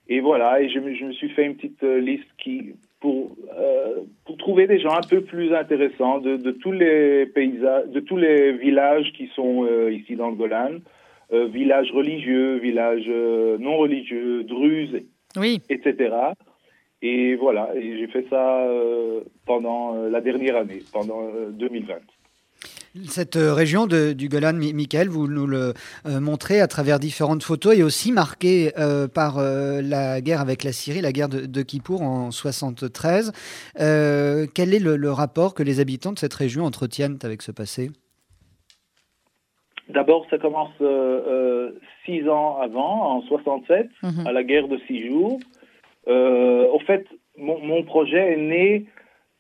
[0.10, 3.36] Et voilà, et je me, je me suis fait une petite euh, liste qui pour
[3.58, 8.00] euh, pour trouver des gens un peu plus intéressants de, de tous les paysages, de
[8.02, 10.72] tous les villages qui sont euh, ici dans le Golan,
[11.32, 15.02] euh, villages religieux, villages euh, non religieux, druzes,
[15.38, 15.62] Oui.
[15.70, 16.14] etc.
[17.02, 21.96] Et voilà, et j'ai fait ça euh, pendant la dernière année, pendant euh, 2020.
[23.08, 25.74] Cette euh, région de- du Golan, Mi- Michael, vous nous le
[26.06, 30.64] euh, montrez à travers différentes photos et aussi marquée euh, par euh, la guerre avec
[30.64, 33.32] la Syrie, la guerre de, de Kippour en 73.
[33.80, 37.52] Euh, quel est le, le rapport que les habitants de cette région entretiennent avec ce
[37.52, 37.90] passé?
[39.90, 40.72] D'abord, ça commence
[42.06, 44.28] six ans avant, en 67, Mhm.
[44.28, 45.40] à la guerre de six jours.
[46.08, 47.06] Au fait,
[47.40, 48.86] mon, mon projet est né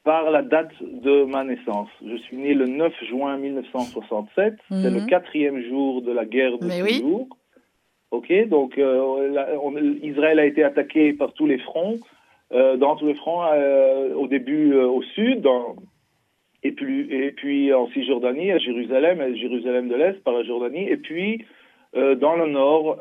[0.03, 1.89] par la date de ma naissance.
[2.05, 4.55] Je suis né le 9 juin 1967.
[4.69, 4.95] C'est Mhm.
[4.99, 6.99] le quatrième jour de la guerre de Mais oui.
[6.99, 7.27] jours.
[8.11, 11.97] Ok, donc euh, la- on- Israël a été attaqué par tous les fronts,
[12.51, 15.75] euh, dans tous les fronts, euh, au début au sud, dans,
[16.63, 20.87] et puis, et puis en Cisjordanie, à Jérusalem, à Jérusalem de l'Est, par la Jordanie,
[20.87, 21.45] et puis
[21.95, 22.97] dans le nord.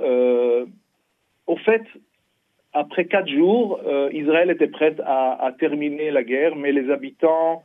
[1.49, 1.83] au fait,
[2.72, 7.62] après quatre jours, euh, Israël était prête à, à terminer la guerre, mais les habitants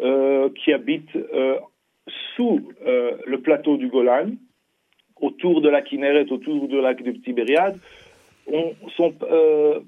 [0.00, 1.56] euh, qui habitent euh,
[2.36, 4.30] sous euh, le plateau du Golan,
[5.20, 7.78] autour de la Kinneret, autour du lac de Tibériade,
[8.52, 9.80] on, sont, euh,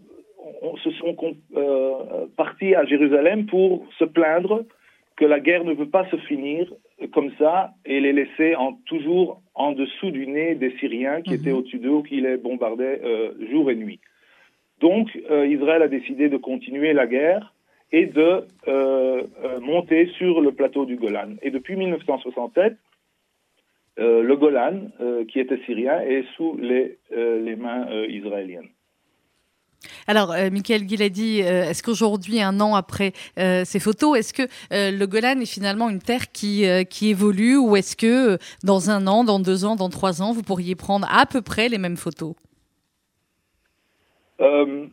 [0.62, 1.16] on- se sont
[1.56, 4.64] euh, partis à Jérusalem pour se plaindre
[5.16, 6.72] que la guerre ne veut pas se finir
[7.12, 11.36] comme ça et les laisser en, toujours en dessous du nez des Syriens qui Mhm.
[11.40, 14.00] étaient au-dessus d'eux ou qui les bombardaient euh, jour et nuit.
[14.80, 17.54] Donc euh, Israël a décidé de continuer la guerre
[17.92, 21.36] et de euh, euh, monter sur le plateau du Golan.
[21.42, 22.76] Et depuis 1967,
[24.00, 24.88] euh, le Golan,
[25.28, 26.98] qui était syrien, est sous les,
[27.56, 28.68] mains israéliennes.
[30.06, 35.06] Alors, euh, Michael Guiladi, euh, est-ce qu'aujourd'hui, un an après ces photos, est-ce que le
[35.06, 36.64] Golan est finalement une terre qui,
[37.02, 40.74] évolue ou est-ce que dans un an, dans deux ans, dans trois ans, vous pourriez
[40.74, 42.34] prendre à peu près les mêmes photos?
[44.40, 44.86] Euh,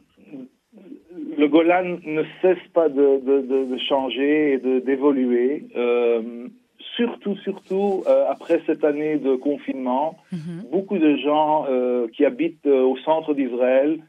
[1.37, 5.65] le Golan ne cesse pas de, de- de- de changer et d'évoluer.
[5.75, 6.47] Euh,
[6.95, 10.65] surtout, surtout euh, après cette année de confinement, Mhm.
[10.71, 11.65] beaucoup de gens
[12.13, 13.99] qui habitent au centre d'Israël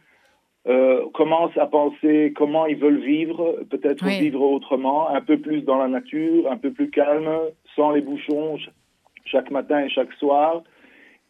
[1.13, 4.21] commencent à penser comment ils veulent vivre, peut-être Oui.
[4.21, 7.29] vivre autrement, un peu plus dans la nature, un peu plus calme,
[7.75, 8.71] sans les bouchons ch-
[9.25, 10.63] chaque matin et chaque soir.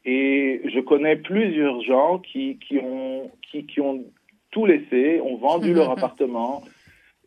[0.04, 4.04] Et je connais plusieurs gens qui, qui, ont, qui, qui ont
[4.50, 6.62] tout laissé, ont vendu leur appartement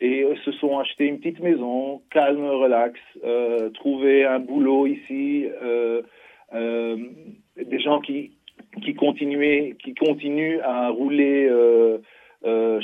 [0.02, 5.46] et euh, se sont achetés une petite maison, calme, relax, euh, trouvé un boulot ici,
[5.64, 6.02] euh,
[6.54, 6.98] euh,
[7.56, 8.32] des gens qui,
[8.84, 11.50] qui, continuaient, qui continuent à rouler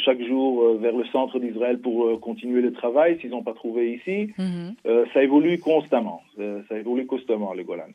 [0.04, 4.32] chaque jour vers le centre d'Israël pour continuer le travail s'ils n'ont pas trouvé ici.
[4.38, 4.76] Mhm.
[5.14, 6.22] Ça évolue constamment,
[6.70, 7.92] ça évolue constamment le Golan.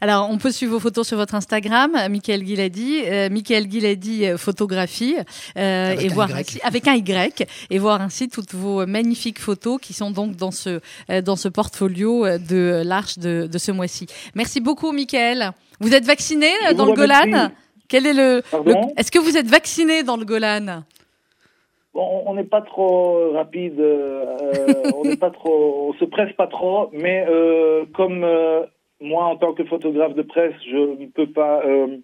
[0.00, 4.26] Alors, on peut suivre vos photos sur votre Instagram, euh, Michael Guiladi, euh, Michael Guiladi
[4.26, 5.16] euh, photographie,
[5.56, 6.34] euh, Avec et un voir Y.
[6.40, 10.50] ainsi, avec un Y, et voir ainsi toutes vos magnifiques photos qui sont donc dans
[10.50, 10.80] ce
[11.10, 14.06] euh, dans ce portfolio de l'Arche de, de ce mois-ci.
[14.34, 15.52] Merci beaucoup, Michael.
[15.80, 17.50] Vous êtes vacciné Je dans vous le Golan.
[17.88, 18.42] Quel est le,
[18.96, 20.82] Est-ce que vous êtes vacciné dans le Golan?
[21.94, 24.24] Bon, on n'est pas trop rapide, euh,
[24.94, 28.60] on n'est pas trop, on se presse pas trop, mais euh, comme euh,
[29.00, 31.98] moi en tant que photographe de presse, je ne peux pas euh,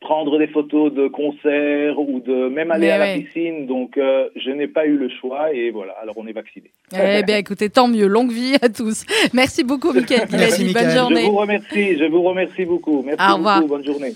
[0.00, 4.28] prendre des photos de concerts ou de même aller Mais à la piscine, donc euh,
[4.36, 5.94] je n'ai pas eu le choix et voilà.
[6.00, 6.70] Alors on est vacciné.
[6.92, 8.06] Eh bien, écoutez, tant mieux.
[8.06, 9.04] Longue vie à tous.
[9.32, 10.64] Merci beaucoup, Michael Merci.
[10.72, 10.96] Bonne Michael.
[10.96, 11.22] journée.
[11.22, 13.02] Je vous remercie, je vous remercie beaucoup.
[13.02, 13.56] Merci Au revoir.
[13.60, 14.12] beaucoup, bonne journée.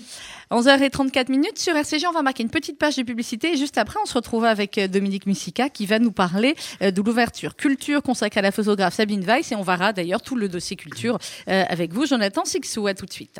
[0.51, 3.99] 11h34 minutes sur RCG, on va marquer une petite page de publicité et juste après
[4.03, 8.01] on se retrouve avec euh, Dominique Missica qui va nous parler euh, de l'ouverture culture
[8.01, 11.63] consacrée à la photographe Sabine Weiss et on verra d'ailleurs tout le dossier culture euh,
[11.67, 13.39] avec vous Jonathan Sixou, à tout de suite.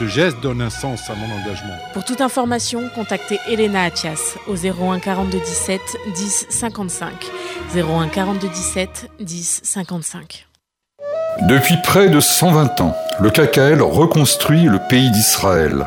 [0.00, 1.74] Ce geste donne un sens à mon engagement.
[1.92, 5.80] Pour toute information, contactez Elena Atias au 01 42 17
[6.14, 7.12] 10 55.
[7.76, 10.46] 01 42 17 10 55.
[11.42, 15.86] Depuis près de 120 ans, le KKL reconstruit le pays d'Israël.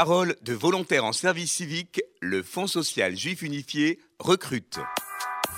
[0.00, 4.78] Parole de volontaires en service civique, le Fonds social juif unifié recrute.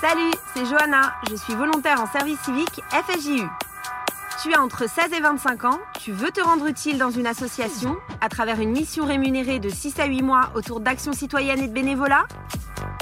[0.00, 3.42] Salut, c'est Johanna, je suis volontaire en service civique FSJU.
[4.42, 7.98] Tu as entre 16 et 25 ans, tu veux te rendre utile dans une association
[8.22, 11.74] à travers une mission rémunérée de 6 à 8 mois autour d'actions citoyennes et de
[11.74, 12.24] bénévolat?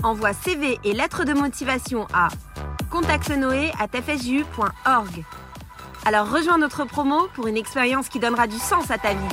[0.03, 2.31] Envoie CV et lettres de motivation à
[2.91, 5.25] contactenoé@fsju.org.
[6.05, 9.29] Alors rejoins notre promo pour une expérience qui donnera du sens à ta vie.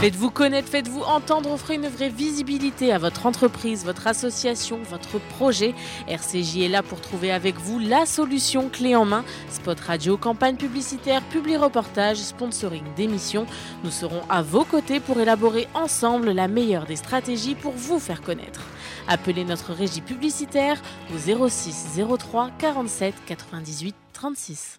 [0.00, 5.74] Faites-vous connaître, faites-vous entendre, offrez une vraie visibilité à votre entreprise, votre association, votre projet.
[6.06, 9.24] RCJ est là pour trouver avec vous la solution clé en main.
[9.50, 13.44] Spot radio, campagne publicitaire, publi-reportage, sponsoring d'émissions.
[13.82, 18.22] Nous serons à vos côtés pour élaborer ensemble la meilleure des stratégies pour vous faire
[18.22, 18.60] connaître.
[19.08, 20.80] Appelez notre régie publicitaire
[21.12, 24.78] au 06 03 47 98 36.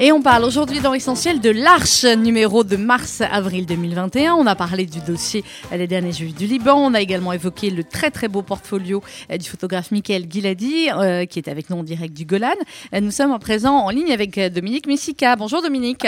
[0.00, 4.34] Et on parle aujourd'hui dans Essentiel de l'Arche numéro de mars-avril 2021.
[4.34, 6.74] On a parlé du dossier Les derniers juifs du Liban.
[6.74, 11.26] On a également évoqué le très très beau portfolio euh, du photographe Michael Guiladi, euh,
[11.26, 12.48] qui est avec nous en direct du Golan.
[12.92, 15.36] Euh, Nous sommes à présent en ligne avec Dominique Messica.
[15.36, 16.06] Bonjour Dominique.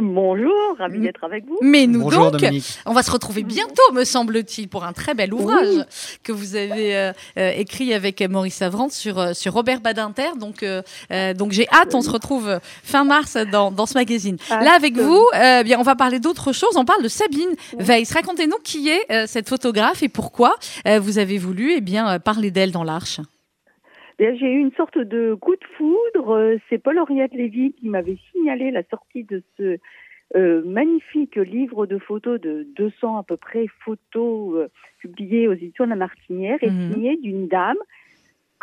[0.00, 1.58] Bonjour, ravi d'être avec vous.
[1.62, 2.64] Mais nous Bonjour donc, Dominique.
[2.86, 5.84] on va se retrouver bientôt, me semble-t-il, pour un très bel ouvrage
[6.22, 10.30] que vous avez euh, euh, écrit avec Maurice Savrant sur, sur Robert Badinter.
[10.38, 10.64] Donc,
[11.36, 13.13] donc j'ai hâte, on se retrouve fin mars
[13.50, 14.36] dans, dans ce magazine.
[14.50, 16.76] Là, avec vous, euh, bien, on va parler d'autre chose.
[16.76, 18.12] On parle de Sabine Weiss.
[18.12, 20.54] Racontez-nous qui est euh, cette photographe et pourquoi
[20.86, 23.20] euh, vous avez voulu eh bien, parler d'elle dans l'Arche.
[24.18, 26.56] J'ai eu une sorte de coup de foudre.
[26.68, 29.78] C'est Paul Henriette Lévy qui m'avait signalé la sortie de ce
[30.64, 34.68] magnifique livre de photos de 200 à peu près photos
[35.00, 36.92] publiées aux éditions de la Martinière et Mhm.
[36.92, 37.76] signées d'une dame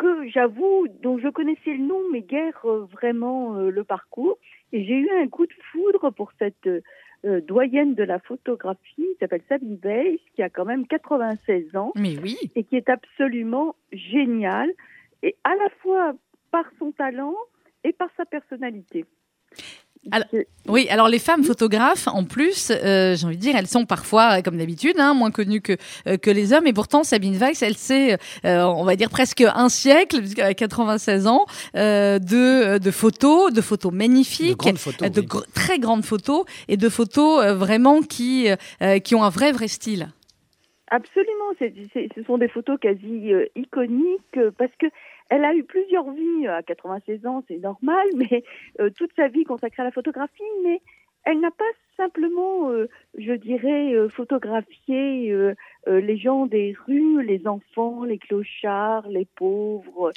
[0.02, 4.38] que j'avoue, dont je connaissais le nom, mais guère euh, vraiment euh, le parcours.
[4.72, 9.16] Et j'ai eu un coup de foudre pour cette euh, doyenne de la photographie, qui
[9.20, 11.92] s'appelle Sabine Weiss, qui a quand même 96 ans.
[11.94, 12.36] Mais oui.
[12.56, 14.72] Et qui est absolument génial,
[15.22, 16.14] et à la fois
[16.50, 17.36] par son talent
[17.84, 19.04] et par sa personnalité.
[20.10, 20.26] Alors,
[20.66, 24.38] oui, alors les femmes photographes, en plus, euh, j'ai envie de dire, elles sont parfois,
[24.38, 25.76] euh, comme d'habitude, hein, moins connues que
[26.08, 26.66] euh, que les hommes.
[26.66, 30.54] Et pourtant, Sabine Weiss, elle sait, euh, on va dire presque un siècle, puisqu'elle a
[30.54, 35.26] 96 ans, euh, de de photos, de photos magnifiques, De grandes photos, de oui.
[35.26, 38.48] gr- très grandes photos, et de photos euh, vraiment qui
[38.82, 40.08] euh, qui ont un vrai vrai style.
[40.90, 44.86] Absolument, ce sont des photos quasi euh, iconiques euh, parce que
[45.32, 48.44] elle a eu plusieurs vies à 96 ans, c'est normal, mais
[48.80, 50.82] euh, toute sa vie consacrée à la photographie, mais
[51.24, 51.64] elle n'a pas
[51.96, 55.54] simplement, euh, je dirais, euh, photographié euh,
[55.88, 60.12] euh, les gens des rues, les enfants, les clochards, les pauvres,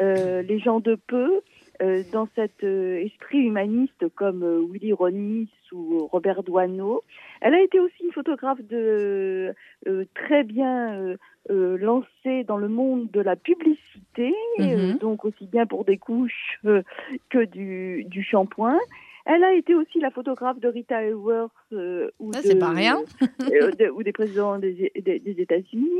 [0.00, 1.42] euh, les gens de peu,
[1.82, 7.04] euh, dans cet euh, esprit humaniste comme euh, Willy Ronis ou Robert Doisneau.
[7.40, 9.54] Elle a été aussi une photographe de
[9.86, 11.16] euh, très bien
[11.50, 14.98] euh, lancée dans le monde de la publicité, euh, Mhm.
[14.98, 16.82] donc aussi bien pour des couches euh,
[17.30, 18.78] que du, du shampoing.
[19.26, 22.70] Elle a été aussi la photographe de Rita Hayworth euh, ou, Ça, de- c'est pas
[22.70, 22.98] rien.
[23.78, 25.90] de- ou des présidents des, des- des États-Unis.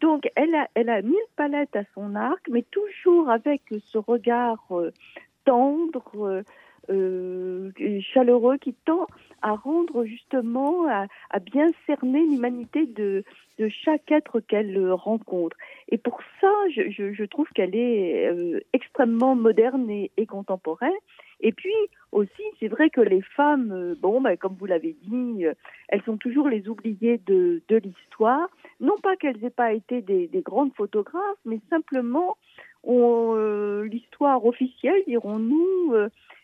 [0.00, 4.62] Donc, elle a, elle a mille palettes à son arc, mais toujours avec ce regard
[5.44, 6.42] tendre,
[6.90, 7.70] euh,
[8.00, 9.06] chaleureux, qui tend
[9.42, 13.24] à rendre justement, à, bien cerner l'humanité de,
[13.58, 15.56] de chaque être qu'elle rencontre.
[15.88, 20.90] Et pour ça, je, je, trouve qu'elle est euh, extrêmement moderne et, et contemporaine.
[21.40, 21.74] Et puis
[22.10, 25.44] aussi, c'est vrai que les femmes, euh, bon, bah, comme vous l'avez dit,
[25.88, 28.48] elles sont toujours les oubliées de, de l'histoire.
[28.80, 32.36] Non pas qu'elles aient pas été des, des grandes photographes, mais simplement
[32.84, 35.94] l'histoire officielle, dirons-nous,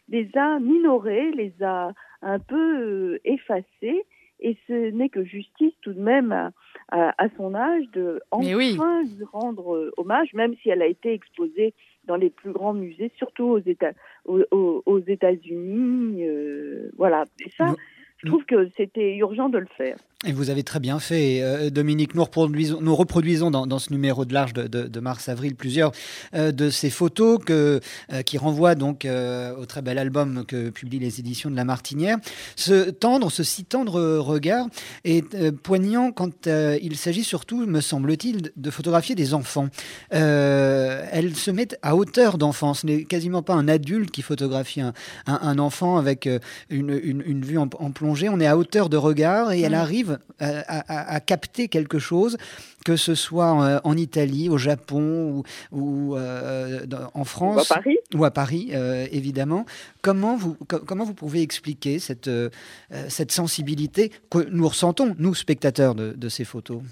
[0.08, 4.04] les a minorées, les a un peu euh, effacées.
[4.40, 6.50] Et ce n'est que justice tout de même à,
[6.88, 8.74] à, à son âge de oui.
[8.74, 11.72] enfin lui rendre euh, hommage, même si elle a été exposée
[12.04, 13.92] dans les plus grands musées, surtout aux États
[14.26, 16.26] aux, États-Unis.
[16.26, 17.24] euh, voilà.
[17.46, 17.74] Et ça,
[18.18, 19.96] je trouve que c'était urgent de le faire.
[20.26, 22.14] Et vous avez très bien fait, euh, Dominique.
[22.14, 25.92] Nous reproduisons, nous reproduisons dans, ce numéro de large de, mars-avril plusieurs
[26.34, 27.80] euh, de ces photos euh,
[28.24, 32.16] qui renvoient donc au très bel album que publient les éditions de La Martinière.
[32.56, 34.66] Ce tendre, ce si tendre regard
[35.04, 39.68] est poignant quand il s'agit surtout, me semble-t-il, de- photographier des enfants.
[40.14, 42.72] Euh, elle se met à hauteur d'enfant.
[42.74, 44.80] Ce n'est quasiment pas un adulte qui photographie
[45.26, 46.28] un, enfant avec
[46.70, 48.28] une vue en, en plongée.
[48.28, 52.36] On est à hauteur de regard et elle arrive à, à- à capter quelque chose,
[52.84, 56.80] que ce soit euh, en Italie, au Japon ou, ou, euh,
[57.14, 57.70] en France.
[57.70, 57.98] à Paris.
[58.14, 59.64] Ou à Paris, euh, évidemment.
[60.02, 62.50] Comment vous, co- comment vous pouvez expliquer cette, euh,
[62.92, 66.82] euh, cette sensibilité que nous ressentons, nous, spectateurs de, de ces photos?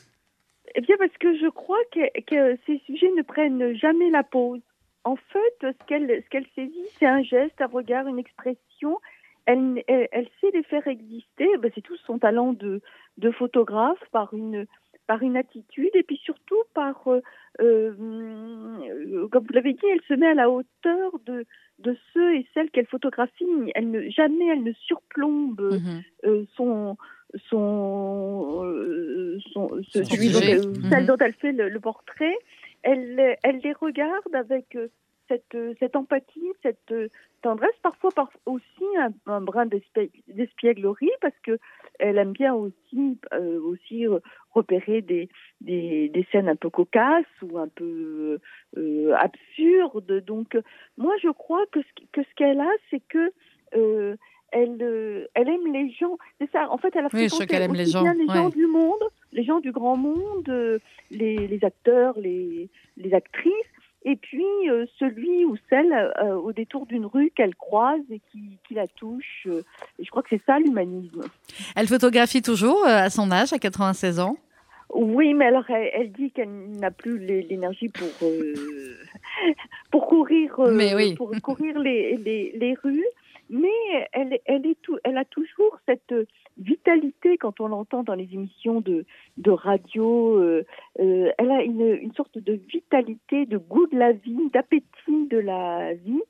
[0.74, 4.60] Eh bien, parce que je crois que, que ces sujets ne prennent jamais la pause.
[5.04, 8.98] En fait, ce qu'elle ce qu'elle saisit, c'est un geste, un regard, une expression.
[9.46, 11.48] Elle, elle, elle sait les faire exister.
[11.58, 12.80] Ben, c'est tout son talent de,
[13.18, 14.66] de photographe par une
[15.08, 17.20] par une attitude et puis surtout par, euh,
[17.60, 21.44] euh, euh, comme vous l'avez dit, elle se met à la hauteur de,
[21.80, 23.44] de ceux et celles qu'elle photographie.
[23.74, 26.02] Elle ne, jamais elle ne surplombe Mhm.
[26.24, 26.96] euh, son
[27.48, 30.88] son, euh, son ce- Son celui dont elle- Mhm.
[30.90, 32.36] celle dont elle fait le, le portrait,
[32.82, 34.88] elle, elle les regarde avec euh,
[35.28, 37.08] cette, euh, cette empathie, cette euh,
[37.42, 39.66] tendresse, parfois par, aussi un, un brin
[40.28, 41.58] d'espièglerie, parce que
[41.98, 44.06] elle aime bien aussi, euh, aussi
[44.50, 45.28] repérer des,
[45.60, 48.38] des, des scènes un peu cocasses ou un peu
[48.76, 50.24] euh, absurdes.
[50.24, 50.56] Donc,
[50.96, 53.32] moi, je crois que ce, que ce qu'elle a, c'est que
[53.76, 54.16] euh,
[54.50, 56.18] elle, elle aime les gens.
[56.38, 56.70] C'est ça.
[56.70, 59.02] En fait, elle a Oui, je qu'elle aime les gens, bien les gens du monde,
[59.32, 60.80] les gens du grand monde,
[61.10, 63.71] les, les acteurs, les, les actrices,
[64.04, 68.58] et puis euh, celui ou celle euh, au détour d'une rue qu'elle croise et qui,
[68.66, 69.46] qui la touche.
[69.46, 69.62] euh,
[69.98, 71.22] et je crois que c'est ça l'humanisme.
[71.76, 74.36] Elle photographie toujours à son âge, à 96 ans?
[74.94, 78.08] Oui, mais alors elle, elle dit qu'elle n'a plus l'é- l'énergie pour
[79.90, 81.14] pour courir Mais oui.
[81.14, 83.04] pour courir les, les, les rues,
[83.52, 86.14] mais elle elle est tout, elle a toujours cette
[86.58, 89.04] vitalité quand on l'entend dans les émissions de
[89.36, 90.38] de radio.
[90.38, 90.64] euh,
[91.00, 95.38] euh, elle a une, une sorte de vitalité, de goût de la vie, d'appétit de
[95.38, 96.22] la vie.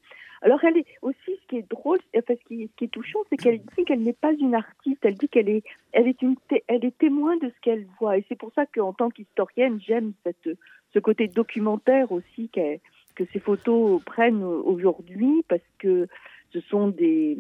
[0.45, 3.21] Alors elle est aussi ce qui est drôle, enfin ce qui, ce qui est touchant,
[3.31, 4.99] c'est qu'elle dit qu'elle n'est pas une artiste.
[5.05, 5.63] Elle dit qu'elle est,
[5.93, 6.35] elle est une,
[6.67, 8.19] elle est témoin de ce qu'elle voit.
[8.19, 10.49] Et c'est pour ça qu'en tant qu'historienne, j'aime cette,
[10.93, 12.81] ce côté documentaire aussi qu'elle-
[13.15, 16.09] que ces photos prennent aujourd'hui, parce que
[16.53, 17.39] ce sont des,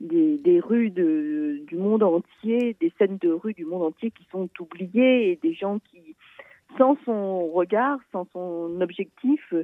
[0.00, 5.30] des, rues du monde entier, des scènes de rue du monde entier qui sont oubliées
[5.30, 6.16] et des gens qui,
[6.78, 9.54] sans son regard, sans son objectif,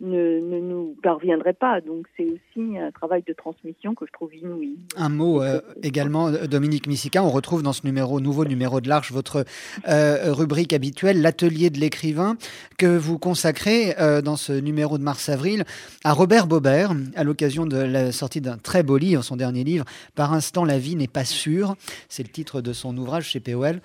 [0.00, 1.80] ne, ne nous parviendraient pas.
[1.80, 4.76] Donc c'est aussi un travail de transmission que je trouve inouï.
[4.96, 9.12] Un mot euh, également, Dominique Missica, on retrouve dans ce numéro, nouveau numéro de l'Arche,
[9.12, 9.44] votre
[9.88, 12.36] euh, rubrique habituelle, l'atelier de l'écrivain,
[12.78, 15.64] que vous consacrez euh, dans ce numéro de mars-avril
[16.04, 19.84] à Robert Baubert, à l'occasion de la sortie d'un très beau livre, son dernier livre,
[20.14, 21.76] Par instant, la vie n'est pas sûre.
[22.08, 23.80] C'est le titre de son ouvrage chez POL.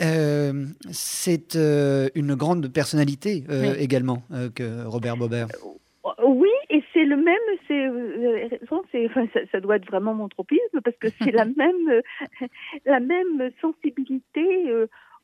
[0.00, 3.82] Euh, c'est euh, une grande personnalité euh, Oui.
[3.82, 4.22] également
[4.54, 5.48] que Robert Baubert.
[6.24, 7.36] Oui, et c'est le même,
[7.68, 7.88] c'est,
[8.58, 12.02] raison, c'est, enfin, ça, ça doit être vraiment mon tropisme parce que c'est la même,
[12.86, 14.72] la même sensibilité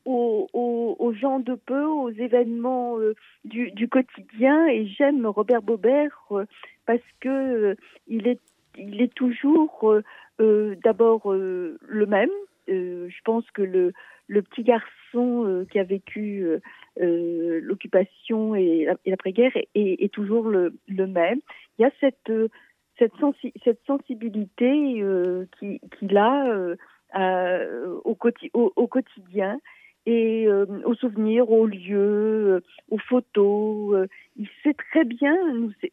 [0.05, 2.97] aux, aux, aux gens de peu, aux événements
[3.43, 4.67] du, du quotidien.
[4.67, 6.45] Et j'aime Robert Baubert euh,
[6.85, 7.75] parce que
[8.07, 8.39] il est,
[8.77, 9.93] il est toujours
[10.39, 12.29] d'abord le même.
[12.67, 13.91] Je pense que le,
[14.29, 16.59] le petit garçon euh, qui a vécu euh,
[17.01, 20.73] euh, l'occupation et la- et l'après-guerre est, toujours le,
[21.07, 21.39] même.
[21.77, 22.31] Il y a cette,
[22.99, 25.03] cette, sensi- cette sensibilité
[25.59, 26.75] qui- qu'il a
[28.05, 29.59] au, quoti- au, au quotidien
[30.05, 30.47] et
[30.85, 34.07] aux souvenirs, aux lieux, aux photos.
[34.37, 35.35] il sait très bien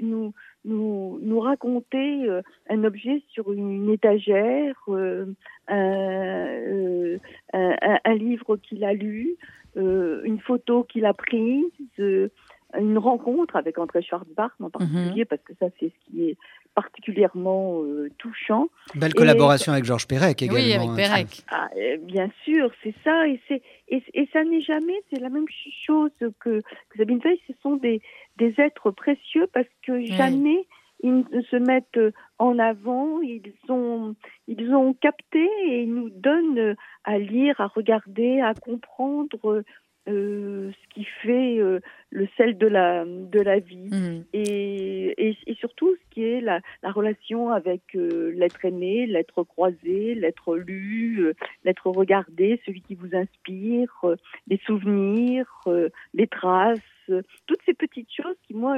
[0.00, 0.32] nous,
[0.66, 5.26] nous, nous raconter euh, un objet sur une étagère, euh,
[5.68, 7.18] un, euh,
[7.52, 9.36] un, livre qu'il a lu,
[9.76, 11.64] une photo qu'il a prise,
[11.98, 16.36] une rencontre avec André Schwartzbach en particulier, parce que ça c'est ce qui est
[16.76, 18.68] particulièrement euh, touchant.
[18.94, 20.60] Belle Et- collaboration avec Georges Perec également.
[20.62, 20.94] Oui, avec hein.
[20.96, 21.42] Perec.
[21.50, 25.28] ah, euh, bien sûr, c'est ça, et c'est et, et ça n'est jamais, c'est la
[25.30, 25.46] même
[25.86, 26.62] chose que, que
[26.96, 28.00] Sabine Veil, ce sont des,
[28.36, 30.66] des êtres précieux parce que jamais
[31.02, 32.00] ils ne se mettent
[32.38, 34.14] en avant, ils ont
[34.48, 36.74] ils ont capté et ils nous donnent
[37.04, 39.62] à lire, à regarder, à comprendre
[40.08, 41.80] euh, ce qui fait euh,
[42.10, 44.24] le sel de la de la vie Mhm.
[44.32, 49.42] et, et, et surtout ce qui est la, la relation avec euh, l'être aimé, l'être
[49.44, 51.34] croisé, l'être lu, euh,
[51.64, 54.16] l'être regardé, celui qui vous inspire, euh,
[54.48, 56.78] les souvenirs, euh, les traces,
[57.10, 58.76] euh, toutes ces petites choses qui moi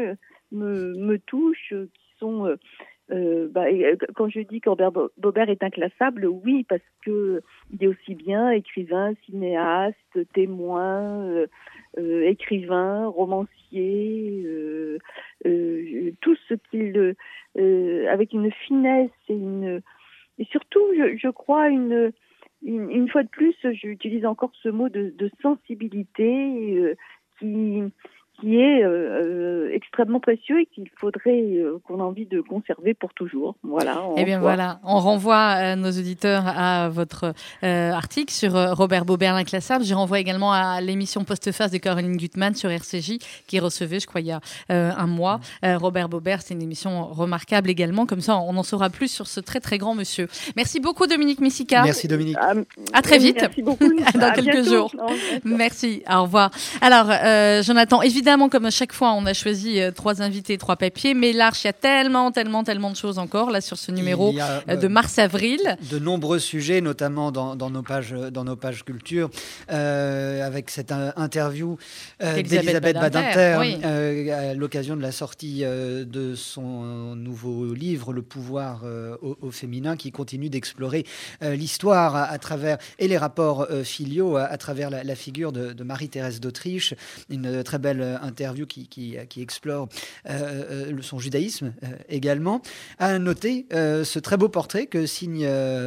[0.53, 2.57] me, me touchent, euh, qui sont
[3.11, 7.43] euh, bah, euh, quand je dis qu'Albert Bo- Baubert est inclassable, oui, parce que
[7.73, 11.47] il est aussi bien écrivain, cinéaste, témoin, euh,
[11.99, 14.99] euh, écrivain, romancier, euh,
[15.47, 17.15] euh, tout ce qu'il,
[18.09, 19.81] avec une finesse et une,
[20.39, 22.13] et surtout, je, je crois une,
[22.63, 26.95] une, fois de plus, j'utilise encore ce mot de, de sensibilité
[27.39, 27.83] qui
[28.41, 32.95] qui est euh, euh, extrêmement précieux et qu'il faudrait euh, qu'on a envie de conserver
[32.95, 33.57] pour toujours.
[33.63, 34.03] Voilà.
[34.17, 37.33] Eh bien voilà, on renvoie euh, nos auditeurs à votre
[37.65, 39.85] euh, article sur euh, Robert Baubert l'inclassable.
[39.85, 43.19] Je renvoie également à l'émission Postface de Caroline Gutmann sur RCJ
[43.49, 45.41] qui recevait, je crois, il y a euh, un mois.
[45.65, 48.07] Euh, Robert Baubert, c'est une émission remarquable également.
[48.07, 50.29] Comme ça, on en saura plus sur ce très très grand monsieur.
[50.55, 51.83] Merci beaucoup Dominique Missica.
[51.83, 52.37] Merci Dominique.
[52.93, 53.39] À très vite.
[53.41, 53.89] Merci beaucoup.
[54.15, 54.71] Dans À quelques bientôt.
[54.71, 54.95] jours.
[54.97, 55.41] Au revoir.
[55.45, 56.03] Merci.
[56.09, 56.51] Au revoir.
[56.81, 60.77] Alors, euh, Jonathan, évidemment, comme à chaque fois, on a choisi euh, trois invités, trois
[60.77, 63.91] papiers, mais l'Arche, il y a tellement, tellement, tellement de choses encore là sur ce
[63.91, 65.61] numéro a, euh, de euh, mars-avril.
[65.91, 69.31] de nombreux sujets, notamment dans, dans nos pages dans nos pages culture,
[69.71, 71.79] euh, avec cette euh, interview
[72.23, 73.79] euh, D'Elisabeth Badinter, oui.
[73.85, 79.39] euh, à l'occasion de la sortie euh, de son nouveau livre Le pouvoir euh, au,
[79.41, 81.07] au féminin, qui continue d'explorer
[81.43, 85.15] euh, l'histoire à, à travers et les rapports euh, filiaux à, à travers la, la
[85.15, 86.95] figure de, de Marie-Thérèse d'Autriche.
[87.31, 89.89] Une euh, très belle euh, interview qui, qui, qui explore
[90.29, 92.63] euh, euh, son judaïsme euh, également.
[93.19, 95.47] Noter euh, ce très beau portrait que signe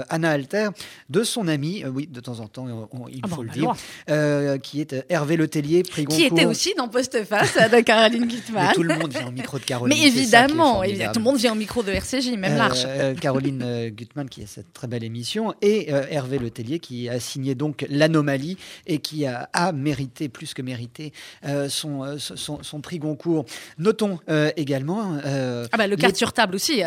[0.09, 0.69] Anna Alter
[1.09, 3.49] de son ami, oui, de temps en temps, on- on- il Ah bon, faut le
[3.49, 8.67] bah dire, qui est Hervé Letellier, prix Qui était aussi dans Postface de Caroline Gutmann.
[8.69, 9.97] Mais tout le monde vient au micro de Caroline.
[9.97, 12.85] Mais évidemment, tout le monde vient au micro de RCJ, même l'Arche.
[13.19, 17.55] Caroline Gutmann qui a cette très belle émission et euh, Hervé Letellier qui a signé
[17.55, 18.57] donc l'anomalie
[18.87, 21.13] et qui a, a mérité plus que mérité
[21.45, 23.45] euh, son, son, son prix Goncourt.
[23.77, 25.17] Notons euh, également.
[25.25, 26.81] euh, Ah bah le les- carte sur table aussi,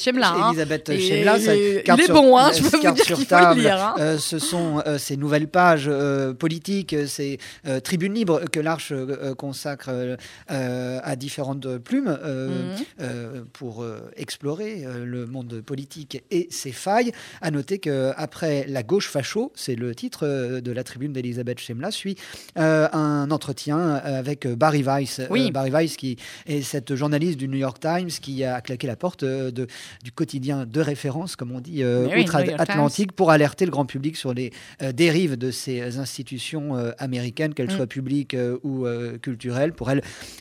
[0.00, 0.32] Chemla.
[0.32, 0.48] hein.
[0.50, 2.96] Elisabeth Et- Chemla, et- carte il est sur- bon, hein, euh, je peux vous carte
[2.96, 3.76] dire sur table, lire.
[3.82, 3.94] hein.
[3.98, 8.60] euh, ce sont euh, ces nouvelles pages euh, politiques, euh, ces euh, tribunes libres que
[8.60, 10.16] l'Arche euh, consacre euh,
[10.52, 12.84] euh, à différentes plumes euh, Mhm.
[13.00, 17.10] euh, pour euh, explorer euh, le monde politique et ses failles.
[17.40, 21.58] À noter que après la gauche facho, c'est le titre euh, de la tribune d'Elisabeth
[21.58, 22.16] Chemla, suit
[22.58, 25.20] euh, un entretien avec Barbara Barry Weiss.
[25.30, 25.46] Oui.
[25.48, 26.16] Euh, Barry Weiss, qui
[26.46, 29.66] est cette journaliste du New York Times qui a claqué la porte euh, de,
[30.04, 34.16] du quotidien de référence, comme on dit, euh, oui, outre-Atlantique, pour alerter le grand public
[34.16, 34.52] sur les
[34.94, 37.76] dérives de ces institutions américaines, qu'elles Mm.
[37.76, 38.86] soient publiques ou
[39.22, 39.72] culturelles.
[39.72, 39.94] Pour a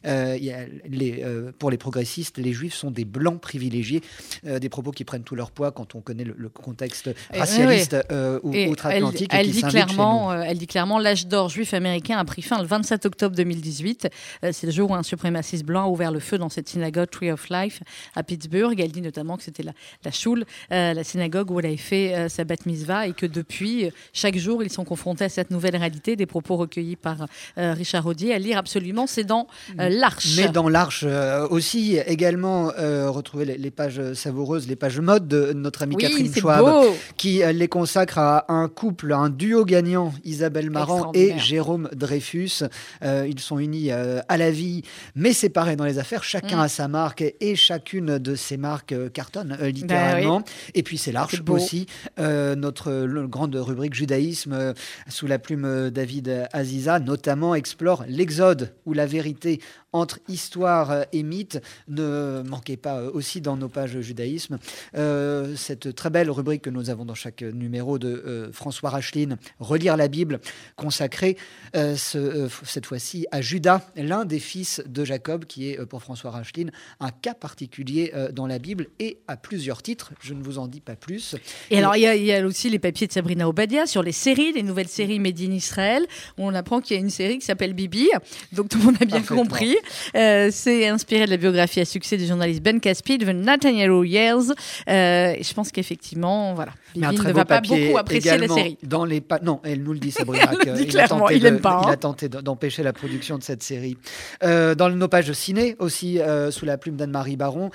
[0.04, 1.24] les,
[1.60, 4.02] pour les progressistes, les juifs sont des blancs privilégiés,
[4.44, 8.02] des propos qui prennent tout leur poids quand on connaît le, le contexte racialiste oui,
[8.12, 9.30] euh, ou elle, outre-Atlantique.
[9.34, 12.68] elle dit clairement, euh, elle dit clairement, l'âge d'or juif américain a pris fin le
[12.68, 14.10] 27 octobre 2018.
[14.44, 17.10] Euh, c'est le jour où un suprémaciste blanc a ouvert le feu dans cette synagogue
[17.10, 17.82] Tree of Life
[18.16, 18.80] à Pittsburgh.
[18.80, 19.72] Elle dit notamment que c'était la,
[20.04, 23.26] la choule, euh, la synagogue où elle avait fait euh, sa bat mitzvah et que
[23.26, 26.16] depuis, chaque jour, ils sont confrontés à cette nouvelle réalité.
[26.16, 29.08] Des propos recueillis par Richard Audier à lire absolument.
[29.08, 29.48] C'est dans
[29.80, 30.36] euh, l'Arche.
[30.38, 31.06] Mais dans l'Arche
[31.50, 36.34] aussi, également, retrouver les, les pages savoureuses, les pages mode de notre amie Oui, Catherine
[36.34, 36.96] Schwab, beau.
[37.16, 41.38] qui les consacre à un couple, un duo gagnant, Isabelle Marant et.
[41.38, 42.64] Jérôme Dreyfus.
[43.04, 44.82] Euh, ils sont unis euh, à la vie,
[45.16, 46.24] mais séparés dans les affaires.
[46.24, 46.62] Chacun Mm.
[46.62, 50.42] a sa marque et chacune de ces marques euh, cartonne euh, littéralement.
[50.74, 51.86] Et puis c'est l'Arche aussi,
[52.18, 54.74] notre le- grande rubrique judaïsme
[55.10, 59.60] sous la plume David Aziza, notamment explore l'exode ou la vérité
[59.94, 61.62] entre histoire euh, et mythe.
[61.88, 64.58] Ne manquez pas euh, aussi dans nos pages judaïsme
[64.96, 69.38] euh, cette très belle rubrique que nous avons dans chaque numéro de euh, François Racheline,
[69.60, 70.40] Relire la Bible,
[70.76, 71.38] consacrée
[71.76, 76.32] euh, ce- cette fois-ci à Judas, l'un des fils de Jacob, qui est pour François
[76.32, 80.12] Racheline un cas particulier dans la Bible et à plusieurs titres.
[80.22, 81.36] Je ne vous en dis pas plus.
[81.72, 84.52] Et alors, il y, y a aussi les papiers de Sabrina Obadia sur les séries,
[84.54, 86.06] les nouvelles séries Made in Israël,
[86.38, 88.10] où on apprend qu'il y a une série qui s'appelle Bibi.
[88.52, 89.76] Donc, tout le monde a bien compris.
[90.16, 94.44] Euh, c'est inspiré de la biographie à succès du journaliste Ben Caspi, de Nathaniel Years.
[94.90, 96.72] Euh, je pense qu'effectivement, voilà.
[96.96, 98.78] Ne va pas beaucoup apprécier la série.
[98.84, 100.52] Dans les pa- non, elle nous le dit, Sabrina.
[100.66, 101.92] Le dit il a clairement, tenté il de- pas, Il hein.
[101.94, 103.98] a tenté de- d'empêcher la production de cette série.
[104.44, 107.70] Euh, dans nos pages ciné, aussi euh, sous la plume d'Anne-Marie Baron,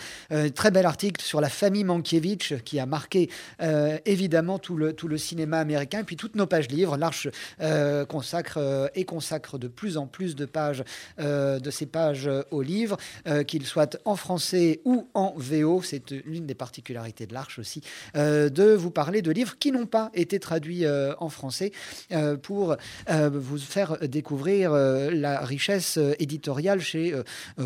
[0.54, 3.28] très bel article sur la famille Mankiewicz qui a marqué
[4.06, 6.00] évidemment tout le, tout le cinéma américain.
[6.00, 7.28] Et puis toutes nos pages livres, l'Arche
[8.08, 10.82] consacre et consacre de plus en plus de pages
[11.18, 15.82] de ces pages euh, aux livres, euh, qu'ils soient en français ou en VO.
[15.82, 17.82] C'est l'une des particularités de l'Arche aussi,
[18.16, 20.84] euh, de vous parler de livres qui n'ont pas été traduits
[21.18, 21.72] en français
[22.42, 22.76] pour
[23.08, 27.14] vous faire découvrir la richesse éditoriale chez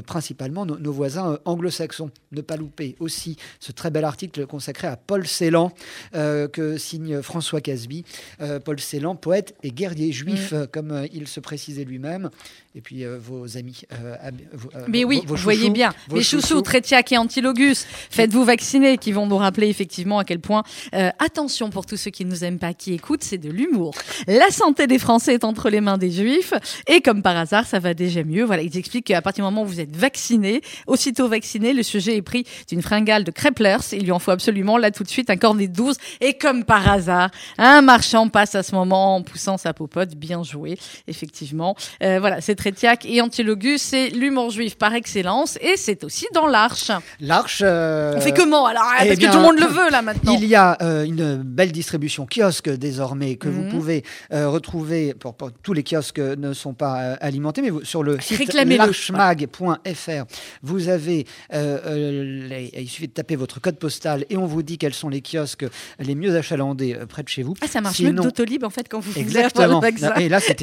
[0.06, 2.10] principalement nos, nos voisins anglo-saxons.
[2.32, 5.72] Ne pas louper aussi ce très bel article consacré à Paul Celan
[6.14, 8.04] euh, que signe François Casby.
[8.40, 12.30] Euh, Paul Celan, poète et guerrier juif, euh, comme il se précisait lui-même.
[12.78, 13.82] Et puis euh, vos amis.
[13.92, 15.94] euh, ab- vos- euh, Mais oui, vos vous voyez bien.
[16.12, 20.62] Les chouchous, Trétiac et Antilogus, faites-vous vacciner, qui vont nous rappeler effectivement à quel point,
[20.94, 23.94] euh, attention pour tous ceux qui ne nous aiment pas, qui écoutent, c'est de l'humour.
[24.26, 26.52] La santé des Français est entre les mains des Juifs,
[26.86, 28.44] et comme par hasard, ça va déjà mieux.
[28.44, 32.16] Voilà, ils expliquent qu'à partir du moment où vous êtes vacciné, aussitôt vacciné, le sujet
[32.16, 35.30] est pris d'une fringale de Kreplers, il lui en faut absolument là tout de suite
[35.30, 39.22] un cornet de 12, et comme par hasard, un marchand passe à ce moment en
[39.22, 41.74] poussant sa popote, bien joué, effectivement.
[42.02, 46.48] Euh, voilà, c'est Trétiac et Antilogus, c'est l'humour juif par excellence, et c'est aussi dans
[46.48, 46.90] l'Arche.
[47.20, 47.62] L'Arche.
[47.64, 50.02] euh, On fait comment alors eh Parce bien, que tout le monde le veut là
[50.02, 50.34] maintenant.
[50.36, 53.54] Il y a euh, une belle distribution kiosque désormais que Mhm.
[53.54, 54.02] vous pouvez
[54.32, 55.14] euh, retrouver.
[55.14, 58.52] Pour, pour- tous les kiosques ne sont pas euh, alimentés, mais vous- sur le site
[58.52, 60.24] larchmag.fr,
[60.64, 61.24] vous avez.
[61.54, 64.92] euh, euh, les- il suffit de taper votre code postal et on vous dit quels
[64.94, 65.66] sont les kiosques
[66.00, 67.54] les mieux achalandés euh, près de chez vous.
[67.62, 69.64] Ah, ça marche mieux Sinon- que Doctolib en fait quand vous Exactement.
[69.64, 70.14] avoir le vaccin.
[70.16, 70.60] Et là, c'est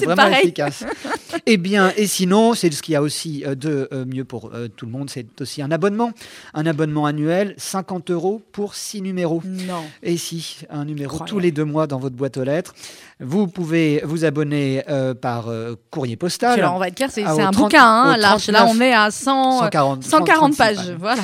[0.00, 0.42] vraiment pareil.
[0.46, 0.84] efficace.
[1.46, 4.50] Eh bien, et sinon, c'est ce qu'il y a aussi euh, de euh, mieux pour
[4.54, 6.12] euh, tout le monde, c'est aussi un abonnement.
[6.54, 9.42] Un abonnement annuel, 50 euros pour 6 numéros.
[9.44, 9.84] Non.
[10.02, 12.74] Et si, un numéro tous les deux mois dans votre boîte aux lettres.
[13.20, 16.58] Vous pouvez vous abonner euh, par euh, courrier postal.
[16.58, 18.16] Alors, on va être clair, c'est Ah, un 30 bouquin, hein.
[18.16, 20.76] Là, 39, on est à 100, 140, 140 pages.
[20.76, 21.22] 36 Voilà.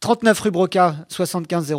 [0.00, 1.74] 39 rue Broca, 75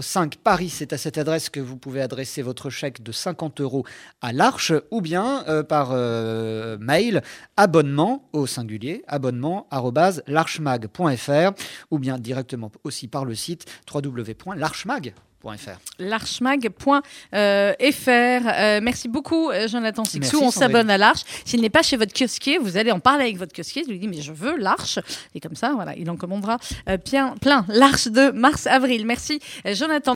[0.00, 0.68] 05 Paris.
[0.68, 3.84] C'est à cette adresse que vous pouvez adresser votre chèque de 50 euros
[4.22, 7.22] à l'Arche ou bien euh, par euh, mail
[7.56, 11.52] abonnement au singulier abonnement arobase larchemag.fr
[11.90, 15.33] ou bien directement aussi par le site www.larchemag.fr.
[15.98, 17.02] L'archemag.fr.
[17.34, 20.18] Euh, merci beaucoup, euh, Jonathan Sixou.
[20.20, 21.22] Merci, On s'abonne à l'Arche.
[21.44, 23.82] S'il n'est pas chez votre kiosquier, vous allez en parler avec votre kiosquier.
[23.82, 24.98] Vous lui dites, mais je veux l'Arche.
[25.34, 27.64] Et comme ça, voilà, il en commandera euh, bien, plein.
[27.68, 29.06] L'Arche de mars-avril.
[29.06, 30.12] Merci, Jonathan.